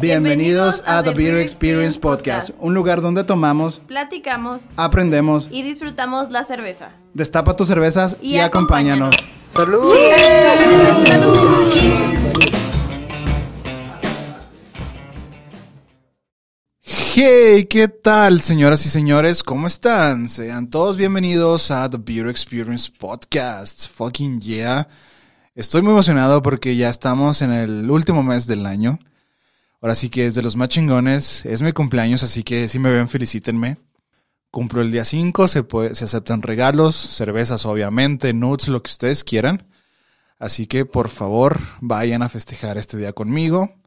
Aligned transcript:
Bienvenidos 0.00 0.82
a 0.86 1.02
The 1.02 1.12
Beer 1.12 1.36
Experience 1.38 1.98
Podcast, 1.98 2.50
un 2.58 2.74
lugar 2.74 3.00
donde 3.00 3.24
tomamos, 3.24 3.80
platicamos 3.86 4.64
aprendemos, 4.76 5.48
y 5.50 5.62
disfrutamos 5.62 6.30
la 6.30 6.44
cerveza. 6.44 6.90
destapa 7.14 7.56
tus 7.56 7.68
cervezas 7.68 8.16
y, 8.20 8.34
Y 8.34 8.38
acompáñanos. 8.38 9.14
acompáñanos. 9.14 9.34
¡Salud! 9.54 9.84
Hey, 17.16 17.66
¿qué 17.66 17.86
tal, 17.86 18.40
señoras 18.40 18.84
y 18.86 18.88
señores? 18.88 19.44
¿Cómo 19.44 19.68
están? 19.68 20.28
Sean 20.28 20.68
todos 20.68 20.96
bienvenidos 20.96 21.70
a 21.70 21.88
The 21.88 21.98
Beer 21.98 22.26
Experience 22.26 22.90
Podcast. 22.90 23.86
Fucking 23.88 24.40
yeah. 24.40 24.88
Estoy 25.54 25.82
muy 25.82 25.92
emocionado 25.92 26.42
porque 26.42 26.74
ya 26.74 26.90
estamos 26.90 27.40
en 27.40 27.52
el 27.52 27.88
último 27.88 28.24
mes 28.24 28.48
del 28.48 28.66
año. 28.66 28.98
Ahora 29.80 29.94
sí 29.94 30.10
que 30.10 30.26
es 30.26 30.34
de 30.34 30.42
los 30.42 30.56
más 30.56 30.70
chingones. 30.70 31.46
Es 31.46 31.62
mi 31.62 31.70
cumpleaños, 31.70 32.24
así 32.24 32.42
que 32.42 32.66
si 32.66 32.80
me 32.80 32.90
ven, 32.90 33.06
felicítenme. 33.06 33.76
Cumplo 34.50 34.82
el 34.82 34.90
día 34.90 35.04
5, 35.04 35.46
se, 35.46 35.64
se 35.92 36.04
aceptan 36.04 36.42
regalos, 36.42 36.96
cervezas 36.96 37.64
obviamente, 37.64 38.32
nuts, 38.32 38.66
lo 38.66 38.82
que 38.82 38.90
ustedes 38.90 39.22
quieran. 39.22 39.68
Así 40.40 40.66
que 40.66 40.84
por 40.84 41.10
favor 41.10 41.60
vayan 41.80 42.22
a 42.22 42.28
festejar 42.28 42.76
este 42.76 42.96
día 42.96 43.12
conmigo. 43.12 43.83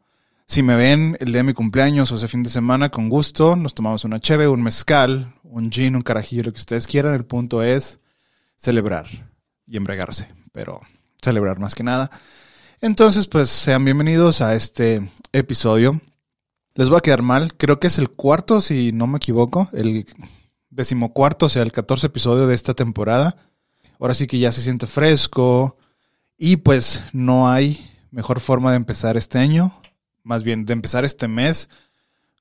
Si 0.50 0.64
me 0.64 0.78
ven 0.78 1.18
el 1.20 1.28
día 1.28 1.38
de 1.38 1.44
mi 1.44 1.54
cumpleaños 1.54 2.10
o 2.10 2.16
ese 2.16 2.30
fin 2.30 2.42
de 2.42 2.50
semana, 2.50 2.90
con 2.90 3.10
gusto, 3.10 3.58
nos 3.58 3.74
tomamos 3.74 4.06
una 4.06 4.22
cheve, 4.22 4.48
un 4.48 4.64
mezcal, 4.64 5.36
un 5.44 5.70
gin, 5.70 5.98
un 5.98 6.02
carajillo, 6.02 6.44
lo 6.44 6.54
que 6.54 6.60
ustedes 6.60 6.88
quieran. 6.88 7.14
El 7.14 7.26
punto 7.26 7.62
es 7.62 8.00
celebrar 8.56 9.08
y 9.68 9.76
embriagarse, 9.76 10.30
pero 10.54 10.80
celebrar 11.22 11.60
más 11.60 11.76
que 11.76 11.84
nada. 11.84 12.10
Entonces, 12.80 13.28
pues 13.28 13.50
sean 13.50 13.84
bienvenidos 13.84 14.40
a 14.40 14.56
este 14.56 15.12
episodio. 15.34 16.00
Les 16.76 16.88
voy 16.88 16.98
a 17.00 17.02
quedar 17.02 17.24
mal, 17.24 17.58
creo 17.58 17.82
que 17.82 17.88
es 17.88 17.98
el 17.98 18.10
cuarto, 18.10 18.62
si 18.62 18.94
no 18.94 19.06
me 19.06 19.18
equivoco, 19.18 19.68
el 19.74 20.06
decimocuarto, 20.70 21.48
o 21.48 21.50
sea, 21.50 21.64
el 21.64 21.74
14 21.74 22.08
episodio 22.08 22.48
de 22.48 22.56
esta 22.56 22.74
temporada. 22.74 23.36
Ahora 24.00 24.14
sí 24.14 24.28
que 24.28 24.40
ya 24.40 24.54
se 24.54 24.62
siente 24.62 24.88
fresco 24.88 25.76
y 26.38 26.56
pues 26.56 27.04
no 27.12 27.50
hay 27.50 27.92
mejor 28.12 28.40
forma 28.40 28.72
de 28.72 28.78
empezar 28.78 29.18
este 29.18 29.40
año, 29.40 29.74
más 30.28 30.44
bien 30.44 30.66
de 30.66 30.74
empezar 30.74 31.06
este 31.06 31.28
mes, 31.28 31.70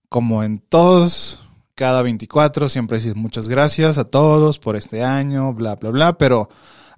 como 0.09 0.43
en 0.43 0.59
todos, 0.59 1.41
cada 1.77 2.03
24, 2.03 2.69
siempre 2.69 2.99
decir 2.99 3.15
muchas 3.15 3.49
gracias 3.49 3.97
a 3.97 4.05
todos 4.05 4.59
por 4.59 4.77
este 4.77 5.05
año, 5.05 5.55
bla, 5.55 5.77
bla, 5.77 5.91
bla, 5.91 6.19
pero 6.19 6.49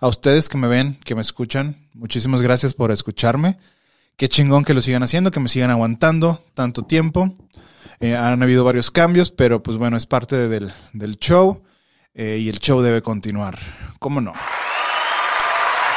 a 0.01 0.09
ustedes 0.09 0.49
que 0.49 0.57
me 0.57 0.67
ven, 0.67 0.99
que 1.05 1.15
me 1.15 1.21
escuchan, 1.21 1.89
muchísimas 1.93 2.41
gracias 2.41 2.73
por 2.73 2.91
escucharme. 2.91 3.59
Qué 4.17 4.29
chingón 4.29 4.65
que 4.65 4.75
lo 4.75 4.81
sigan 4.81 5.03
haciendo, 5.03 5.31
que 5.31 5.41
me 5.41 5.49
sigan 5.49 5.71
aguantando 5.71 6.43
tanto 6.55 6.83
tiempo. 6.83 7.35
Eh, 8.01 8.17
han 8.17 8.43
habido 8.43 8.65
varios 8.65 8.91
cambios, 8.91 9.31
pero 9.31 9.63
pues 9.63 9.77
bueno, 9.77 9.97
es 9.97 10.07
parte 10.07 10.49
del, 10.49 10.73
del 10.93 11.19
show 11.19 11.63
eh, 12.15 12.39
y 12.41 12.49
el 12.49 12.59
show 12.59 12.81
debe 12.81 13.03
continuar. 13.03 13.59
¿Cómo 13.99 14.21
no? 14.21 14.33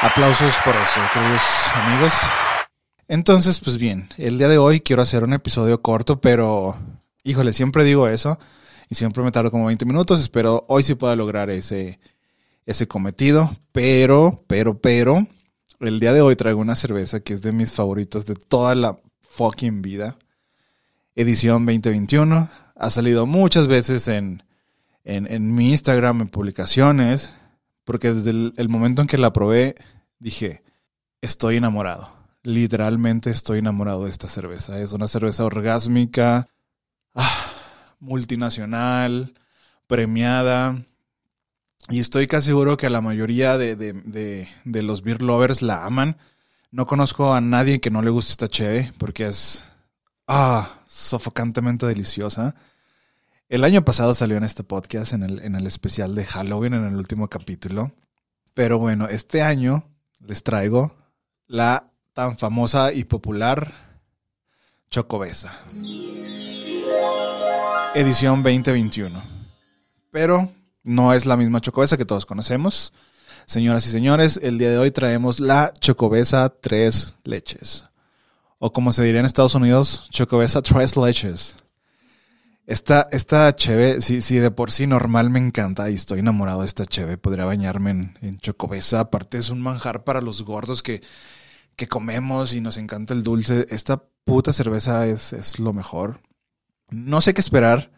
Aplausos 0.02 0.56
por 0.66 0.76
eso, 0.76 1.00
queridos 1.14 1.42
amigos. 1.76 2.14
Entonces, 3.12 3.60
pues 3.60 3.78
bien, 3.78 4.08
el 4.16 4.38
día 4.38 4.48
de 4.48 4.58
hoy 4.58 4.80
quiero 4.80 5.02
hacer 5.02 5.26
un 5.26 5.34
episodio 5.34 5.82
corto, 5.82 6.22
pero 6.22 6.78
híjole, 7.26 7.52
siempre 7.52 7.84
digo 7.84 8.08
eso 8.08 8.40
y 8.90 8.96
siempre 8.96 9.22
me 9.22 9.34
tardo 9.34 9.52
como 9.52 9.66
20 9.66 9.84
minutos. 9.84 10.22
Espero 10.22 10.64
hoy 10.70 10.84
sí 10.84 10.96
pueda 10.96 11.18
lograr 11.18 11.50
ese, 11.50 12.00
ese 12.66 12.88
cometido, 12.88 13.54
pero, 13.74 14.42
pero, 14.48 14.80
pero, 14.80 15.28
el 15.82 16.00
día 16.00 16.14
de 16.14 16.22
hoy 16.22 16.38
traigo 16.38 16.62
una 16.62 16.76
cerveza 16.76 17.20
que 17.20 17.34
es 17.34 17.42
de 17.42 17.52
mis 17.52 17.74
favoritos 17.74 18.26
de 18.26 18.36
toda 18.36 18.76
la 18.76 18.98
fucking 19.24 19.82
vida. 19.82 20.16
Edición 21.14 21.66
2021. 21.66 22.48
Ha 22.76 22.90
salido 22.92 23.26
muchas 23.26 23.68
veces 23.68 24.08
en, 24.08 24.44
en, 25.04 25.30
en 25.30 25.54
mi 25.54 25.72
Instagram, 25.72 26.22
en 26.22 26.30
publicaciones, 26.30 27.34
porque 27.84 28.14
desde 28.14 28.54
el 28.56 28.70
momento 28.70 29.02
en 29.02 29.10
que 29.10 29.18
la 29.18 29.34
probé, 29.34 29.76
dije, 30.18 30.64
estoy 31.20 31.58
enamorado. 31.58 32.21
Literalmente 32.44 33.30
estoy 33.30 33.60
enamorado 33.60 34.06
de 34.06 34.10
esta 34.10 34.28
cerveza. 34.28 34.80
Es 34.80 34.94
una 34.94 35.08
cerveza 35.08 35.46
orgásmica, 35.46 36.50
ah, 37.14 37.52
multinacional, 38.00 39.34
premiada. 39.88 40.84
Y 41.90 42.00
estoy 42.00 42.28
casi 42.28 42.48
seguro 42.48 42.78
que 42.78 42.88
a 42.88 42.90
la 42.90 43.02
mayoría 43.02 43.58
de, 43.58 43.76
de, 43.76 44.48
de, 44.66 44.84
los 44.84 45.04
beer 45.04 45.22
lovers 45.22 45.62
la 45.62 45.86
aman. 45.86 46.18
No 46.72 46.88
conozco 46.88 47.34
a 47.34 47.42
nadie 47.42 47.80
que 47.80 47.92
no 47.92 48.02
le 48.02 48.10
guste 48.10 48.32
esta 48.32 48.48
cheve 48.48 48.94
porque 48.98 49.28
es 49.28 49.64
ah, 50.28 50.80
sofocantemente 50.88 51.86
deliciosa. 51.86 52.56
El 53.50 53.64
año 53.66 53.84
pasado 53.84 54.16
salió 54.16 54.38
en 54.38 54.46
este 54.46 54.64
podcast, 54.64 55.14
en 55.14 55.24
el, 55.24 55.40
en 55.40 55.56
el 55.56 55.68
especial 55.68 56.16
de 56.16 56.24
Halloween, 56.24 56.74
en 56.74 56.86
el 56.86 56.96
último 56.96 57.28
capítulo. 57.30 57.92
Pero 58.54 58.80
bueno, 58.80 59.08
este 59.10 59.44
año 59.44 59.84
les 60.22 60.44
traigo 60.44 60.96
la 61.48 61.91
tan 62.14 62.38
famosa 62.38 62.92
y 62.92 63.06
popular 63.06 63.74
Chocobesa. 64.90 65.58
Edición 67.96 68.44
2021. 68.44 69.22
Pero 70.12 70.52
no 70.84 71.14
es 71.14 71.26
la 71.26 71.38
misma 71.38 71.62
Chocobesa 71.62 71.98
que 71.98 72.06
todos 72.06 72.26
conocemos. 72.26 72.94
Señoras 73.46 73.88
y 73.88 73.92
señores, 73.92 74.40
el 74.44 74.58
día 74.58 74.72
de 74.72 74.78
hoy 74.78 74.92
traemos 74.92 75.40
la 75.40 75.74
Chocobesa 75.80 76.50
Tres 76.50 77.16
Leches. 77.24 77.86
O 78.60 78.74
como 78.74 78.92
se 78.94 79.04
diría 79.04 79.22
en 79.22 79.26
Estados 79.26 79.56
Unidos, 79.56 80.08
Chocobesa 80.10 80.62
Tres 80.62 80.98
Leches. 80.98 81.56
Esta, 82.68 83.08
esta 83.12 83.54
cheve, 83.56 84.02
si, 84.02 84.22
si 84.22 84.38
de 84.38 84.52
por 84.52 84.72
sí 84.72 84.86
normal 84.86 85.30
me 85.30 85.40
encanta 85.40 85.90
y 85.90 85.96
estoy 85.96 86.20
enamorado 86.20 86.62
de 86.62 86.68
esta 86.68 86.86
cheve, 86.86 87.18
podría 87.18 87.46
bañarme 87.46 87.92
en, 87.92 88.18
en 88.22 88.38
chocobesa. 88.38 89.00
Aparte 89.00 89.38
es 89.38 89.50
un 89.50 89.62
manjar 89.62 90.04
para 90.04 90.22
los 90.22 90.44
gordos 90.44 90.84
que, 90.84 91.02
que 91.76 91.88
comemos 91.88 92.54
y 92.54 92.62
nos 92.62 92.78
encanta 92.78 93.14
el 93.14 93.24
dulce. 93.24 93.66
Esta 93.70 94.04
puta 94.24 94.54
cerveza 94.54 95.08
es, 95.08 95.34
es 95.34 95.60
lo 95.60 95.74
mejor. 95.74 96.22
No 96.90 97.22
sé 97.22 97.34
qué 97.34 97.42
esperar 97.42 97.92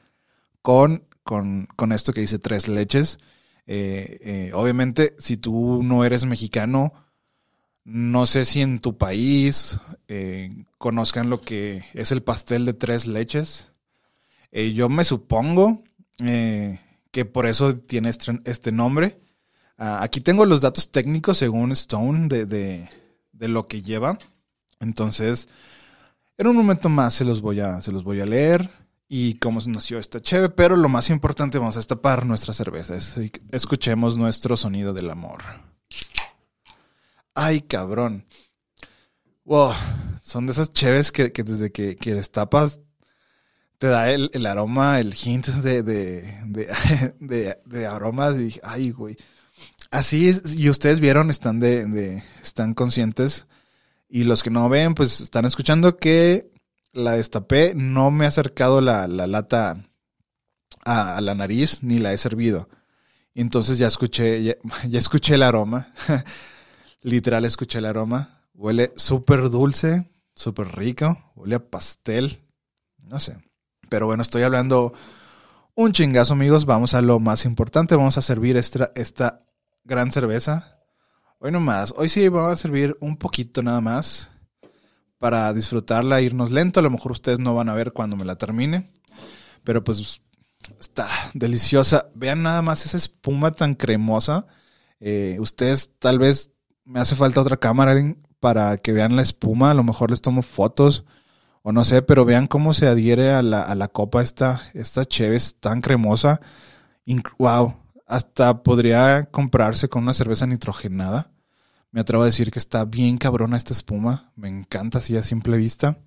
con, 0.61 1.07
con, 1.23 1.67
con 1.75 1.91
esto 1.91 2.13
que 2.13 2.21
dice 2.21 2.39
tres 2.39 2.67
leches. 2.67 3.17
Eh, 3.65 4.19
eh, 4.21 4.51
obviamente, 4.53 5.15
si 5.19 5.37
tú 5.37 5.81
no 5.83 6.05
eres 6.05 6.25
mexicano, 6.25 6.93
no 7.83 8.25
sé 8.25 8.45
si 8.45 8.61
en 8.61 8.79
tu 8.79 8.97
país 8.97 9.79
eh, 10.07 10.65
conozcan 10.77 11.29
lo 11.29 11.41
que 11.41 11.83
es 11.93 12.11
el 12.11 12.23
pastel 12.23 12.65
de 12.65 12.73
tres 12.73 13.07
leches. 13.07 13.69
Yo 14.51 14.87
me 14.87 15.03
supongo 15.03 15.83
que 16.17 17.25
por 17.25 17.47
eso 17.47 17.75
tiene 17.75 18.09
este, 18.09 18.39
este 18.45 18.71
nombre. 18.71 19.19
Ah, 19.77 20.03
aquí 20.03 20.21
tengo 20.21 20.45
los 20.45 20.61
datos 20.61 20.91
técnicos 20.91 21.37
según 21.37 21.71
Stone 21.71 22.27
de, 22.27 22.87
de, 23.43 23.47
lo 23.49 23.67
que 23.67 23.81
lleva. 23.81 24.17
Entonces, 24.79 25.47
en 26.37 26.47
un 26.47 26.55
momento 26.55 26.89
más 26.89 27.13
se 27.13 27.25
los 27.25 27.41
voy 27.41 27.59
a, 27.59 27.81
se 27.81 27.91
los 27.91 28.03
voy 28.03 28.21
a 28.21 28.25
leer 28.25 28.69
y 29.07 29.35
cómo 29.35 29.59
nació 29.67 29.99
esta 29.99 30.19
cheve. 30.19 30.49
Pero 30.49 30.75
lo 30.75 30.89
más 30.89 31.09
importante, 31.09 31.57
vamos 31.57 31.75
a 31.75 31.79
destapar 31.79 32.25
nuestra 32.25 32.53
cerveza. 32.53 32.95
Es, 32.95 33.15
escuchemos 33.51 34.17
nuestro 34.17 34.57
sonido 34.57 34.93
del 34.93 35.09
amor. 35.09 35.41
Ay, 37.35 37.61
cabrón. 37.61 38.25
Wow, 39.45 39.73
son 40.21 40.45
de 40.45 40.53
esas 40.53 40.69
cheves 40.69 41.11
que, 41.11 41.29
desde 41.29 41.71
que, 41.71 41.95
que 41.95 42.13
destapas 42.13 42.79
te 43.77 43.87
da 43.87 44.09
el, 44.09 44.31
el, 44.33 44.45
aroma, 44.45 45.01
el 45.01 45.13
hint 45.13 45.47
de, 45.47 45.83
de, 45.83 46.21
de, 46.45 47.15
de, 47.19 47.59
de 47.65 47.85
aromas 47.85 48.39
y 48.39 48.57
ay, 48.63 48.91
güey. 48.91 49.17
Así 49.93 50.27
es, 50.27 50.57
y 50.57 50.71
ustedes 50.71 50.99
vieron, 50.99 51.29
están 51.29 51.59
de, 51.59 52.23
están 52.41 52.73
conscientes. 52.73 53.45
Y 54.09 54.23
los 54.23 54.41
que 54.41 54.49
no 54.49 54.67
ven, 54.67 54.95
pues 54.95 55.21
están 55.21 55.45
escuchando 55.45 55.97
que 55.97 56.51
la 56.93 57.11
destapé, 57.11 57.75
no 57.75 58.09
me 58.09 58.25
he 58.25 58.27
acercado 58.27 58.81
la, 58.81 59.07
la 59.07 59.27
lata 59.27 59.85
a, 60.83 61.21
la 61.21 61.35
nariz, 61.35 61.83
ni 61.83 61.99
la 61.99 62.11
he 62.11 62.17
servido. 62.17 62.69
Entonces 63.35 63.77
ya 63.77 63.85
escuché, 63.85 64.41
ya, 64.41 64.55
escuché 64.97 65.35
el 65.35 65.43
aroma. 65.43 65.93
Literal 67.03 67.45
escuché 67.45 67.77
el 67.77 67.85
aroma. 67.85 68.41
Huele 68.55 68.93
súper 68.95 69.51
dulce, 69.51 70.09
súper 70.33 70.75
rico. 70.75 71.33
Huele 71.35 71.53
a 71.53 71.69
pastel. 71.69 72.41
No 72.97 73.19
sé. 73.19 73.37
Pero 73.89 74.07
bueno, 74.07 74.23
estoy 74.23 74.41
hablando 74.41 74.93
un 75.75 75.91
chingazo, 75.91 76.33
amigos. 76.33 76.65
Vamos 76.65 76.95
a 76.95 77.03
lo 77.03 77.19
más 77.19 77.45
importante. 77.45 77.95
Vamos 77.95 78.17
a 78.17 78.23
servir 78.23 78.57
esta 78.57 79.43
gran 79.83 80.11
cerveza. 80.11 80.79
Hoy 81.39 81.51
no 81.51 81.59
más. 81.59 81.93
Hoy 81.97 82.09
sí 82.09 82.27
vamos 82.29 82.53
a 82.53 82.55
servir 82.55 82.95
un 82.99 83.17
poquito 83.17 83.61
nada 83.61 83.81
más. 83.81 84.31
Para 85.17 85.53
disfrutarla, 85.53 86.21
irnos 86.21 86.51
lento. 86.51 86.79
A 86.79 86.83
lo 86.83 86.89
mejor 86.89 87.11
ustedes 87.11 87.39
no 87.39 87.55
van 87.55 87.69
a 87.69 87.73
ver 87.73 87.93
cuando 87.93 88.15
me 88.15 88.25
la 88.25 88.37
termine. 88.37 88.91
Pero 89.63 89.83
pues 89.83 90.21
está 90.79 91.07
deliciosa. 91.33 92.07
Vean 92.15 92.43
nada 92.43 92.61
más 92.61 92.85
esa 92.85 92.97
espuma 92.97 93.51
tan 93.51 93.75
cremosa. 93.75 94.47
Eh, 94.99 95.37
ustedes 95.39 95.91
tal 95.99 96.19
vez 96.19 96.51
me 96.85 96.99
hace 96.99 97.15
falta 97.15 97.41
otra 97.41 97.57
cámara 97.57 97.95
para 98.39 98.77
que 98.77 98.93
vean 98.93 99.15
la 99.15 99.21
espuma. 99.21 99.71
A 99.71 99.75
lo 99.75 99.83
mejor 99.83 100.11
les 100.11 100.21
tomo 100.21 100.41
fotos 100.41 101.05
o 101.61 101.71
no 101.71 101.83
sé, 101.85 102.01
pero 102.01 102.25
vean 102.25 102.47
cómo 102.47 102.73
se 102.73 102.87
adhiere 102.87 103.33
a 103.33 103.41
la, 103.41 103.61
a 103.61 103.73
la 103.75 103.87
copa 103.87 104.21
esta, 104.21 104.61
esta 104.73 105.05
cheve 105.05 105.37
es 105.37 105.55
tan 105.59 105.79
cremosa. 105.81 106.41
wow, 107.37 107.82
hasta 108.05 108.63
podría 108.63 109.25
comprarse 109.25 109.89
con 109.89 110.03
una 110.03 110.13
cerveza 110.13 110.47
nitrogenada. 110.47 111.31
Me 111.91 112.01
atrevo 112.01 112.23
a 112.23 112.27
decir 112.27 112.51
que 112.51 112.59
está 112.59 112.85
bien 112.85 113.17
cabrona 113.17 113.57
esta 113.57 113.73
espuma. 113.73 114.31
Me 114.35 114.47
encanta 114.47 114.97
así 114.97 115.15
a 115.15 115.23
simple 115.23 115.57
vista. 115.57 115.99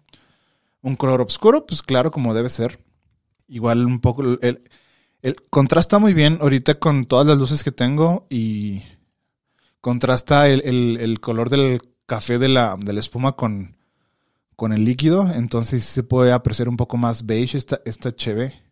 Un 0.83 0.97
color 0.97 1.21
oscuro, 1.23 1.67
pues 1.67 1.83
claro, 1.83 2.11
como 2.11 2.35
debe 2.35 2.51
ser. 2.51 2.85
Igual 3.49 3.87
un 3.87 4.01
poco... 4.01 4.23
El, 4.23 4.65
el, 5.23 5.37
contrasta 5.51 5.99
muy 5.99 6.15
bien 6.15 6.39
ahorita 6.41 6.79
con 6.79 7.05
todas 7.05 7.27
las 7.27 7.39
luces 7.39 7.65
que 7.65 7.73
tengo 7.73 8.27
y 8.29 8.83
contrasta 9.81 10.49
el, 10.49 10.63
el 11.01 11.21
color 11.21 11.51
del 11.51 11.81
café 12.07 12.39
de 12.39 12.49
la, 12.49 12.77
de 12.79 12.93
la 12.93 13.01
espuma 13.01 13.33
con, 13.33 13.77
con 14.57 14.73
el 14.73 14.85
líquido, 14.85 15.31
entonces 15.33 15.85
se 15.85 16.03
puede 16.03 16.33
apreciar 16.33 16.69
un 16.69 16.77
poco 16.77 16.97
más 16.97 17.27
beige 17.27 17.59
esta, 17.59 17.81
esta 17.85 18.15
cheve. 18.15 18.63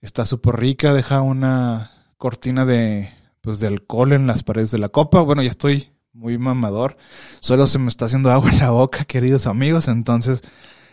Está 0.00 0.24
súper 0.24 0.56
rica, 0.56 0.94
deja 0.94 1.22
una 1.22 1.90
cortina 2.18 2.64
de, 2.64 3.12
pues, 3.40 3.60
de 3.60 3.66
alcohol 3.66 4.12
en 4.12 4.26
las 4.26 4.42
paredes 4.42 4.70
de 4.70 4.78
la 4.78 4.88
copa. 4.88 5.20
Bueno, 5.20 5.42
ya 5.42 5.50
estoy 5.50 5.92
muy 6.12 6.38
mamador. 6.38 6.96
Solo 7.40 7.66
se 7.66 7.78
me 7.78 7.88
está 7.88 8.06
haciendo 8.06 8.30
agua 8.32 8.50
en 8.50 8.58
la 8.58 8.70
boca, 8.70 9.04
queridos 9.04 9.46
amigos. 9.46 9.88
Entonces, 9.88 10.42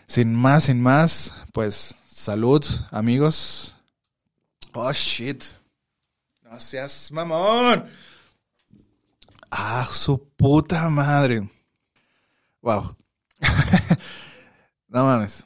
sin 0.06 0.34
más, 0.34 0.64
sin 0.64 0.80
más, 0.80 1.32
pues 1.52 1.94
salud, 2.08 2.64
amigos. 2.90 3.74
Oh, 4.72 4.92
shit. 4.92 5.44
No 6.42 6.60
seas 6.60 7.10
mamón. 7.10 7.86
Ah, 9.50 9.88
su 9.92 10.28
puta 10.36 10.88
madre. 10.88 11.48
Wow. 12.60 12.96
no 14.88 15.04
mames. 15.04 15.44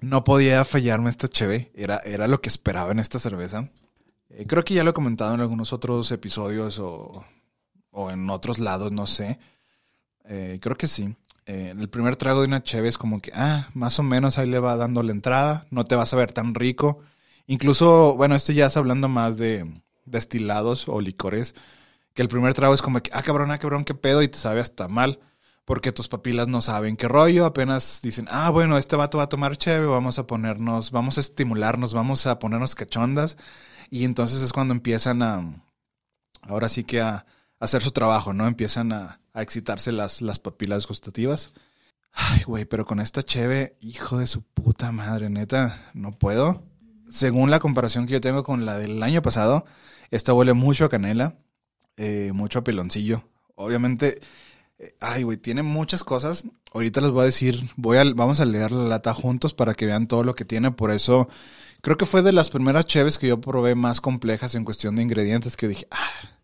No 0.00 0.24
podía 0.24 0.64
fallarme 0.64 1.08
esta 1.08 1.28
cheve. 1.28 1.70
Era, 1.74 1.98
era 2.04 2.28
lo 2.28 2.40
que 2.42 2.48
esperaba 2.48 2.92
en 2.92 2.98
esta 2.98 3.18
cerveza. 3.18 3.70
Eh, 4.36 4.46
creo 4.46 4.64
que 4.64 4.74
ya 4.74 4.84
lo 4.84 4.90
he 4.90 4.94
comentado 4.94 5.34
en 5.34 5.40
algunos 5.40 5.72
otros 5.72 6.10
episodios 6.10 6.78
o, 6.80 7.24
en 8.10 8.28
otros 8.30 8.58
lados, 8.58 8.90
no 8.92 9.06
sé. 9.06 9.38
Eh, 10.24 10.58
creo 10.60 10.76
que 10.76 10.88
sí. 10.88 11.14
Eh, 11.46 11.74
el 11.78 11.88
primer 11.88 12.16
trago 12.16 12.40
de 12.40 12.48
una 12.48 12.62
cheve 12.62 12.88
es 12.88 12.98
como 12.98 13.20
que, 13.20 13.30
ah, 13.34 13.68
más 13.74 13.98
o 13.98 14.02
menos 14.02 14.38
ahí 14.38 14.48
le 14.48 14.58
va 14.58 14.76
dando 14.76 15.02
la 15.02 15.12
entrada. 15.12 15.66
No 15.70 15.84
te 15.84 15.94
vas 15.94 16.12
a 16.12 16.16
ver 16.16 16.32
tan 16.32 16.54
rico. 16.54 17.00
Incluso, 17.46 18.14
bueno, 18.16 18.34
esto 18.34 18.52
ya 18.52 18.66
es 18.66 18.76
hablando 18.76 19.08
más 19.08 19.36
de 19.36 19.70
destilados 20.04 20.88
o 20.88 21.00
licores. 21.00 21.54
Que 22.14 22.22
el 22.22 22.28
primer 22.28 22.54
trago 22.54 22.74
es 22.74 22.82
como 22.82 23.00
que, 23.02 23.10
ah, 23.12 23.22
cabrón, 23.22 23.50
ah, 23.52 23.58
cabrón, 23.58 23.84
qué 23.84 23.94
pedo, 23.94 24.22
y 24.22 24.28
te 24.28 24.38
sabe 24.38 24.60
hasta 24.60 24.88
mal 24.88 25.20
porque 25.64 25.92
tus 25.92 26.08
papilas 26.08 26.48
no 26.48 26.60
saben 26.60 26.96
qué 26.96 27.08
rollo, 27.08 27.46
apenas 27.46 28.00
dicen, 28.02 28.26
ah, 28.30 28.50
bueno, 28.50 28.76
este 28.76 28.96
vato 28.96 29.18
va 29.18 29.24
a 29.24 29.28
tomar 29.28 29.56
cheve, 29.56 29.86
vamos 29.86 30.18
a 30.18 30.26
ponernos, 30.26 30.90
vamos 30.90 31.16
a 31.16 31.20
estimularnos, 31.20 31.94
vamos 31.94 32.26
a 32.26 32.38
ponernos 32.38 32.74
cachondas, 32.74 33.36
y 33.90 34.04
entonces 34.04 34.42
es 34.42 34.52
cuando 34.52 34.74
empiezan 34.74 35.22
a, 35.22 35.64
ahora 36.42 36.68
sí 36.68 36.84
que 36.84 37.00
a, 37.00 37.26
hacer 37.60 37.82
su 37.82 37.92
trabajo, 37.92 38.32
¿no? 38.32 38.46
Empiezan 38.46 38.92
a, 38.92 39.20
a 39.32 39.42
excitarse 39.42 39.92
las, 39.92 40.20
las 40.20 40.38
papilas 40.38 40.86
gustativas. 40.86 41.52
Ay, 42.12 42.42
güey, 42.42 42.64
pero 42.64 42.84
con 42.84 43.00
esta 43.00 43.22
cheve, 43.22 43.76
hijo 43.80 44.18
de 44.18 44.26
su 44.26 44.42
puta 44.42 44.92
madre, 44.92 45.30
neta, 45.30 45.90
no 45.94 46.18
puedo. 46.18 46.62
Según 47.08 47.50
la 47.50 47.60
comparación 47.60 48.06
que 48.06 48.12
yo 48.14 48.20
tengo 48.20 48.44
con 48.44 48.66
la 48.66 48.76
del 48.76 49.02
año 49.02 49.22
pasado, 49.22 49.64
esta 50.10 50.34
huele 50.34 50.52
mucho 50.52 50.84
a 50.84 50.88
canela, 50.88 51.38
eh, 51.96 52.32
mucho 52.34 52.58
a 52.58 52.64
piloncillo. 52.64 53.24
Obviamente, 53.54 54.20
Ay, 55.00 55.22
güey, 55.22 55.36
tiene 55.36 55.62
muchas 55.62 56.04
cosas. 56.04 56.46
Ahorita 56.72 57.00
les 57.00 57.10
voy 57.10 57.22
a 57.22 57.26
decir, 57.26 57.70
voy 57.76 57.98
a, 57.98 58.04
vamos 58.04 58.40
a 58.40 58.44
leer 58.44 58.72
la 58.72 58.84
lata 58.84 59.14
juntos 59.14 59.54
para 59.54 59.74
que 59.74 59.86
vean 59.86 60.08
todo 60.08 60.24
lo 60.24 60.34
que 60.34 60.44
tiene. 60.44 60.72
Por 60.72 60.90
eso, 60.90 61.28
creo 61.84 61.98
que 61.98 62.06
fue 62.06 62.22
de 62.22 62.32
las 62.32 62.48
primeras 62.48 62.86
cheves 62.86 63.18
que 63.18 63.28
yo 63.28 63.40
probé 63.42 63.74
más 63.74 64.00
complejas 64.00 64.54
en 64.54 64.64
cuestión 64.64 64.96
de 64.96 65.02
ingredientes 65.02 65.54
que 65.54 65.68
dije, 65.68 65.86
ah, 65.90 66.40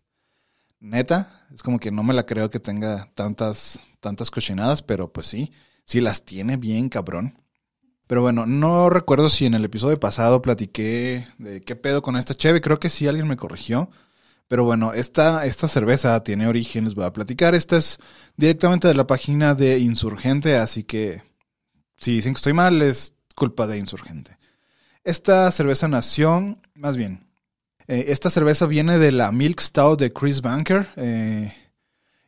neta, 0.79 1.47
es 1.51 1.63
como 1.63 1.79
que 1.79 1.91
no 1.91 2.03
me 2.03 2.13
la 2.13 2.27
creo 2.27 2.51
que 2.51 2.59
tenga 2.59 3.11
tantas, 3.15 3.79
tantas 3.99 4.29
cochinadas, 4.29 4.83
pero 4.83 5.11
pues 5.11 5.25
sí, 5.25 5.51
sí 5.83 5.99
las 5.99 6.25
tiene 6.25 6.57
bien, 6.57 6.89
cabrón. 6.89 7.39
Pero 8.05 8.21
bueno, 8.21 8.45
no 8.45 8.91
recuerdo 8.91 9.31
si 9.31 9.47
en 9.47 9.55
el 9.55 9.65
episodio 9.65 9.99
pasado 9.99 10.43
platiqué 10.43 11.27
de 11.39 11.61
qué 11.61 11.75
pedo 11.75 12.03
con 12.03 12.17
esta 12.17 12.35
cheve, 12.35 12.61
creo 12.61 12.79
que 12.79 12.91
sí 12.91 13.07
alguien 13.07 13.27
me 13.27 13.37
corrigió. 13.37 13.89
Pero 14.47 14.63
bueno, 14.63 14.93
esta, 14.93 15.47
esta 15.47 15.67
cerveza 15.67 16.21
tiene 16.23 16.45
origen, 16.45 16.83
les 16.83 16.93
voy 16.93 17.05
a 17.05 17.13
platicar. 17.13 17.55
Esta 17.55 17.77
es 17.77 17.97
directamente 18.37 18.87
de 18.87 18.93
la 18.93 19.07
página 19.07 19.55
de 19.55 19.79
Insurgente, 19.79 20.57
así 20.57 20.83
que 20.83 21.23
si 21.97 22.11
dicen 22.11 22.33
que 22.33 22.39
estoy 22.39 22.53
mal, 22.53 22.79
es 22.83 23.15
culpa 23.33 23.65
de 23.65 23.79
Insurgente. 23.79 24.40
Esta 25.03 25.51
cerveza 25.51 25.87
nació, 25.87 26.55
más 26.75 26.95
bien, 26.95 27.25
eh, 27.87 28.05
esta 28.09 28.29
cerveza 28.29 28.67
viene 28.67 28.99
de 28.99 29.11
la 29.11 29.31
Milk 29.31 29.59
Stout 29.59 29.99
de 29.99 30.13
Chris 30.13 30.41
Banker, 30.41 30.89
eh, 30.95 31.53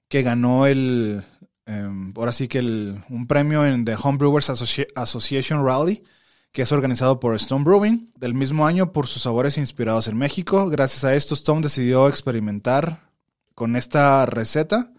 que 0.07 0.23
ganó 0.23 0.65
el, 0.65 1.23
em, 1.67 2.13
ahora 2.17 2.31
sí 2.31 2.47
que 2.47 2.59
el, 2.59 3.03
un 3.09 3.27
premio 3.27 3.65
en 3.65 3.85
The 3.85 3.95
Homebrewers 4.01 4.49
Association 4.49 5.65
Rally 5.65 6.03
que 6.51 6.61
es 6.61 6.71
organizado 6.71 7.19
por 7.19 7.33
Stone 7.33 7.63
Brewing, 7.63 8.11
del 8.15 8.35
mismo 8.35 8.67
año 8.67 8.91
por 8.91 9.07
sus 9.07 9.23
sabores 9.23 9.57
inspirados 9.57 10.07
en 10.07 10.15
México. 10.17 10.69
Gracias 10.69 11.03
a 11.03 11.15
esto, 11.15 11.33
Stone 11.33 11.61
decidió 11.61 12.07
experimentar 12.07 13.09
con 13.55 13.75
esta 13.75 14.23
receta 14.27 14.91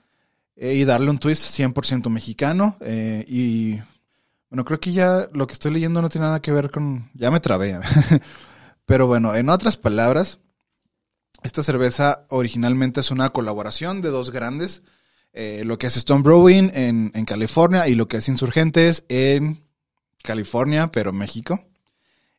eh, 0.57 0.75
y 0.75 0.85
darle 0.85 1.11
un 1.11 1.19
twist 1.19 1.45
100% 1.57 2.11
mexicano. 2.11 2.77
Y 3.29 3.79
bueno, 4.55 4.65
creo 4.65 4.79
que 4.79 4.93
ya 4.93 5.29
lo 5.33 5.49
que 5.49 5.55
estoy 5.55 5.73
leyendo 5.73 6.01
no 6.01 6.09
tiene 6.09 6.29
nada 6.29 6.41
que 6.41 6.53
ver 6.53 6.71
con... 6.71 7.11
Ya 7.15 7.33
me 7.33 7.41
trabé. 7.41 7.77
Pero 8.87 9.09
bueno, 9.09 9.35
en 9.35 9.49
otras 9.49 9.77
palabras, 9.77 10.39
esta 11.43 11.65
cerveza 11.65 12.23
originalmente 12.29 13.01
es 13.01 13.11
una 13.11 13.31
colaboración 13.31 14.01
de 14.01 14.11
dos 14.11 14.31
grandes. 14.31 14.83
Eh, 15.33 15.65
lo 15.65 15.77
que 15.77 15.89
es 15.89 15.97
Stone 15.97 16.23
Brewing 16.23 16.71
en, 16.73 17.11
en 17.17 17.25
California 17.25 17.89
y 17.89 17.97
lo 17.97 18.07
que 18.07 18.19
es 18.19 18.29
Insurgentes 18.29 19.05
en 19.09 19.65
California, 20.23 20.87
pero 20.87 21.13
México. 21.13 21.67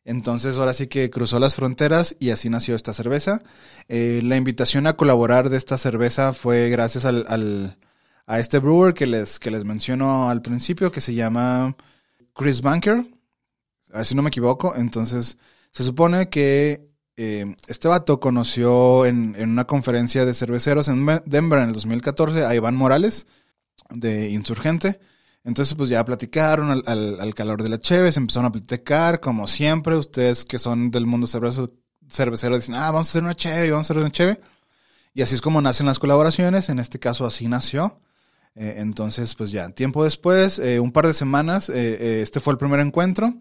Entonces 0.02 0.56
ahora 0.56 0.72
sí 0.72 0.86
que 0.86 1.10
cruzó 1.10 1.38
las 1.38 1.54
fronteras 1.54 2.16
y 2.18 2.30
así 2.30 2.48
nació 2.48 2.76
esta 2.76 2.94
cerveza. 2.94 3.42
Eh, 3.88 4.22
la 4.22 4.38
invitación 4.38 4.86
a 4.86 4.96
colaborar 4.96 5.50
de 5.50 5.58
esta 5.58 5.76
cerveza 5.76 6.32
fue 6.32 6.70
gracias 6.70 7.04
al, 7.04 7.76
a 8.26 8.40
este 8.40 8.58
brewer 8.58 8.94
que 8.94 9.04
les, 9.04 9.38
que 9.38 9.50
les 9.50 9.66
menciono 9.66 10.30
al 10.30 10.40
principio, 10.40 10.90
que 10.90 11.02
se 11.02 11.12
llama 11.12 11.76
Chris 12.36 12.60
Banker, 12.62 13.04
si 14.04 14.14
no 14.14 14.22
me 14.22 14.28
equivoco. 14.28 14.74
Entonces 14.76 15.38
se 15.72 15.82
supone 15.82 16.28
que 16.28 16.90
eh, 17.16 17.56
este 17.66 17.88
vato 17.88 18.20
conoció 18.20 19.06
en, 19.06 19.34
en, 19.38 19.50
una 19.50 19.66
conferencia 19.66 20.24
de 20.24 20.34
cerveceros 20.34 20.88
en 20.88 21.06
Denver 21.24 21.58
en 21.60 21.68
el 21.68 21.74
2014 21.74 22.44
a 22.44 22.54
Iván 22.54 22.76
Morales 22.76 23.26
de 23.90 24.30
Insurgente 24.30 25.00
entonces, 25.46 25.76
pues 25.76 25.88
ya 25.88 26.04
platicaron 26.04 26.82
al, 26.84 27.20
al, 27.20 27.34
calor 27.34 27.62
de 27.62 27.68
la 27.68 27.78
cheve, 27.78 28.10
se 28.10 28.18
empezaron 28.18 28.46
a 28.46 28.52
platicar, 28.52 29.20
como 29.20 29.46
siempre, 29.46 29.94
ustedes 29.94 30.44
que 30.44 30.58
son 30.58 30.90
del 30.90 31.06
mundo 31.06 31.28
cervecero, 31.28 31.72
cervecero 32.08 32.56
dicen, 32.56 32.74
ah, 32.74 32.90
vamos 32.90 33.06
a 33.06 33.10
hacer 33.10 33.22
una 33.22 33.36
cheve, 33.36 33.70
vamos 33.70 33.88
a 33.88 33.92
hacer 33.92 34.02
una 34.02 34.10
cheve. 34.10 34.40
Y 35.14 35.22
así 35.22 35.36
es 35.36 35.40
como 35.40 35.62
nacen 35.62 35.86
las 35.86 36.00
colaboraciones, 36.00 36.68
en 36.68 36.80
este 36.80 36.98
caso 36.98 37.24
así 37.24 37.46
nació. 37.46 38.00
Eh, 38.56 38.76
entonces, 38.78 39.34
pues 39.34 39.50
ya, 39.50 39.68
tiempo 39.70 40.02
después, 40.02 40.58
eh, 40.58 40.80
un 40.80 40.90
par 40.90 41.06
de 41.06 41.14
semanas, 41.14 41.68
eh, 41.68 42.20
este 42.22 42.40
fue 42.40 42.52
el 42.52 42.58
primer 42.58 42.80
encuentro. 42.80 43.34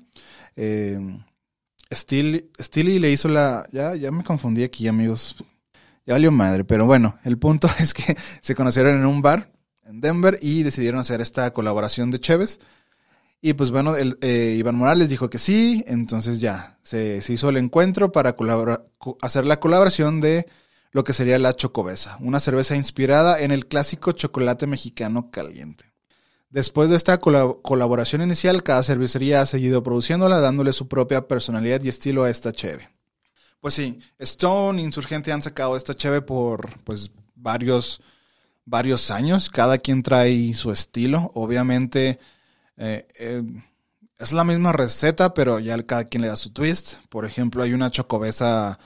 Steely, 1.91 2.99
le 2.99 3.11
hizo 3.11 3.29
la... 3.29 3.67
Ya, 3.71 3.95
ya 3.95 4.11
me 4.11 4.23
confundí 4.23 4.63
aquí, 4.63 4.87
amigos. 4.87 5.35
Ya 6.05 6.13
valió 6.13 6.31
madre, 6.31 6.65
pero 6.65 6.85
bueno, 6.85 7.17
el 7.23 7.37
punto 7.37 7.69
es 7.79 7.93
que 7.93 8.15
se 8.41 8.55
conocieron 8.55 8.95
en 8.95 9.05
un 9.05 9.21
bar 9.21 9.51
en 9.85 10.01
Denver 10.01 10.37
y 10.41 10.63
decidieron 10.63 10.99
hacer 10.99 11.21
esta 11.21 11.51
colaboración 11.51 12.11
de 12.11 12.19
Cheves. 12.19 12.59
Y 13.41 13.53
pues 13.53 13.71
bueno, 13.71 13.95
el, 13.95 14.17
eh, 14.21 14.55
Iván 14.57 14.75
Morales 14.75 15.09
dijo 15.09 15.29
que 15.29 15.37
sí, 15.37 15.83
entonces 15.87 16.39
ya 16.39 16.79
se, 16.81 17.21
hizo 17.27 17.49
el 17.49 17.57
encuentro 17.57 18.11
para 18.11 18.35
hacer 19.21 19.45
la 19.45 19.59
colaboración 19.59 20.19
de 20.19 20.47
lo 20.95 21.03
que 21.03 21.11
sería 21.11 21.37
la 21.39 21.53
Chocobesa, 21.53 22.17
una 22.21 22.39
cerveza 22.39 22.73
inspirada 22.73 23.41
en 23.41 23.51
el 23.51 23.67
clásico 23.67 24.13
chocolate 24.13 24.65
mexicano 24.65 25.29
caliente. 25.29 25.91
Después 26.49 26.89
de 26.89 26.95
esta 26.95 27.17
colaboración 27.17 28.21
inicial, 28.21 28.63
cada 28.63 28.81
cervecería 28.81 29.41
ha 29.41 29.45
seguido 29.45 29.83
produciéndola, 29.83 30.39
dándole 30.39 30.71
su 30.71 30.87
propia 30.87 31.27
personalidad 31.27 31.83
y 31.83 31.89
estilo 31.89 32.23
a 32.23 32.29
esta 32.29 32.53
cheve. 32.53 32.89
Pues 33.59 33.73
sí, 33.73 33.99
Stone, 34.19 34.81
Insurgente 34.81 35.33
han 35.33 35.41
sacado 35.41 35.75
esta 35.75 35.93
cheve 35.93 36.21
por 36.21 36.79
pues 36.85 37.11
varios 37.35 37.99
varios 38.63 39.11
años, 39.11 39.49
cada 39.49 39.77
quien 39.79 40.01
trae 40.01 40.53
su 40.53 40.71
estilo, 40.71 41.29
obviamente 41.33 42.19
eh, 42.77 43.05
eh, 43.19 43.43
es 44.17 44.31
la 44.31 44.45
misma 44.45 44.71
receta, 44.71 45.33
pero 45.33 45.59
ya 45.59 45.77
cada 45.83 46.05
quien 46.05 46.21
le 46.21 46.29
da 46.29 46.37
su 46.37 46.51
twist. 46.51 46.99
Por 47.09 47.25
ejemplo, 47.25 47.63
hay 47.63 47.73
una 47.73 47.91
chocobesa 47.91 48.79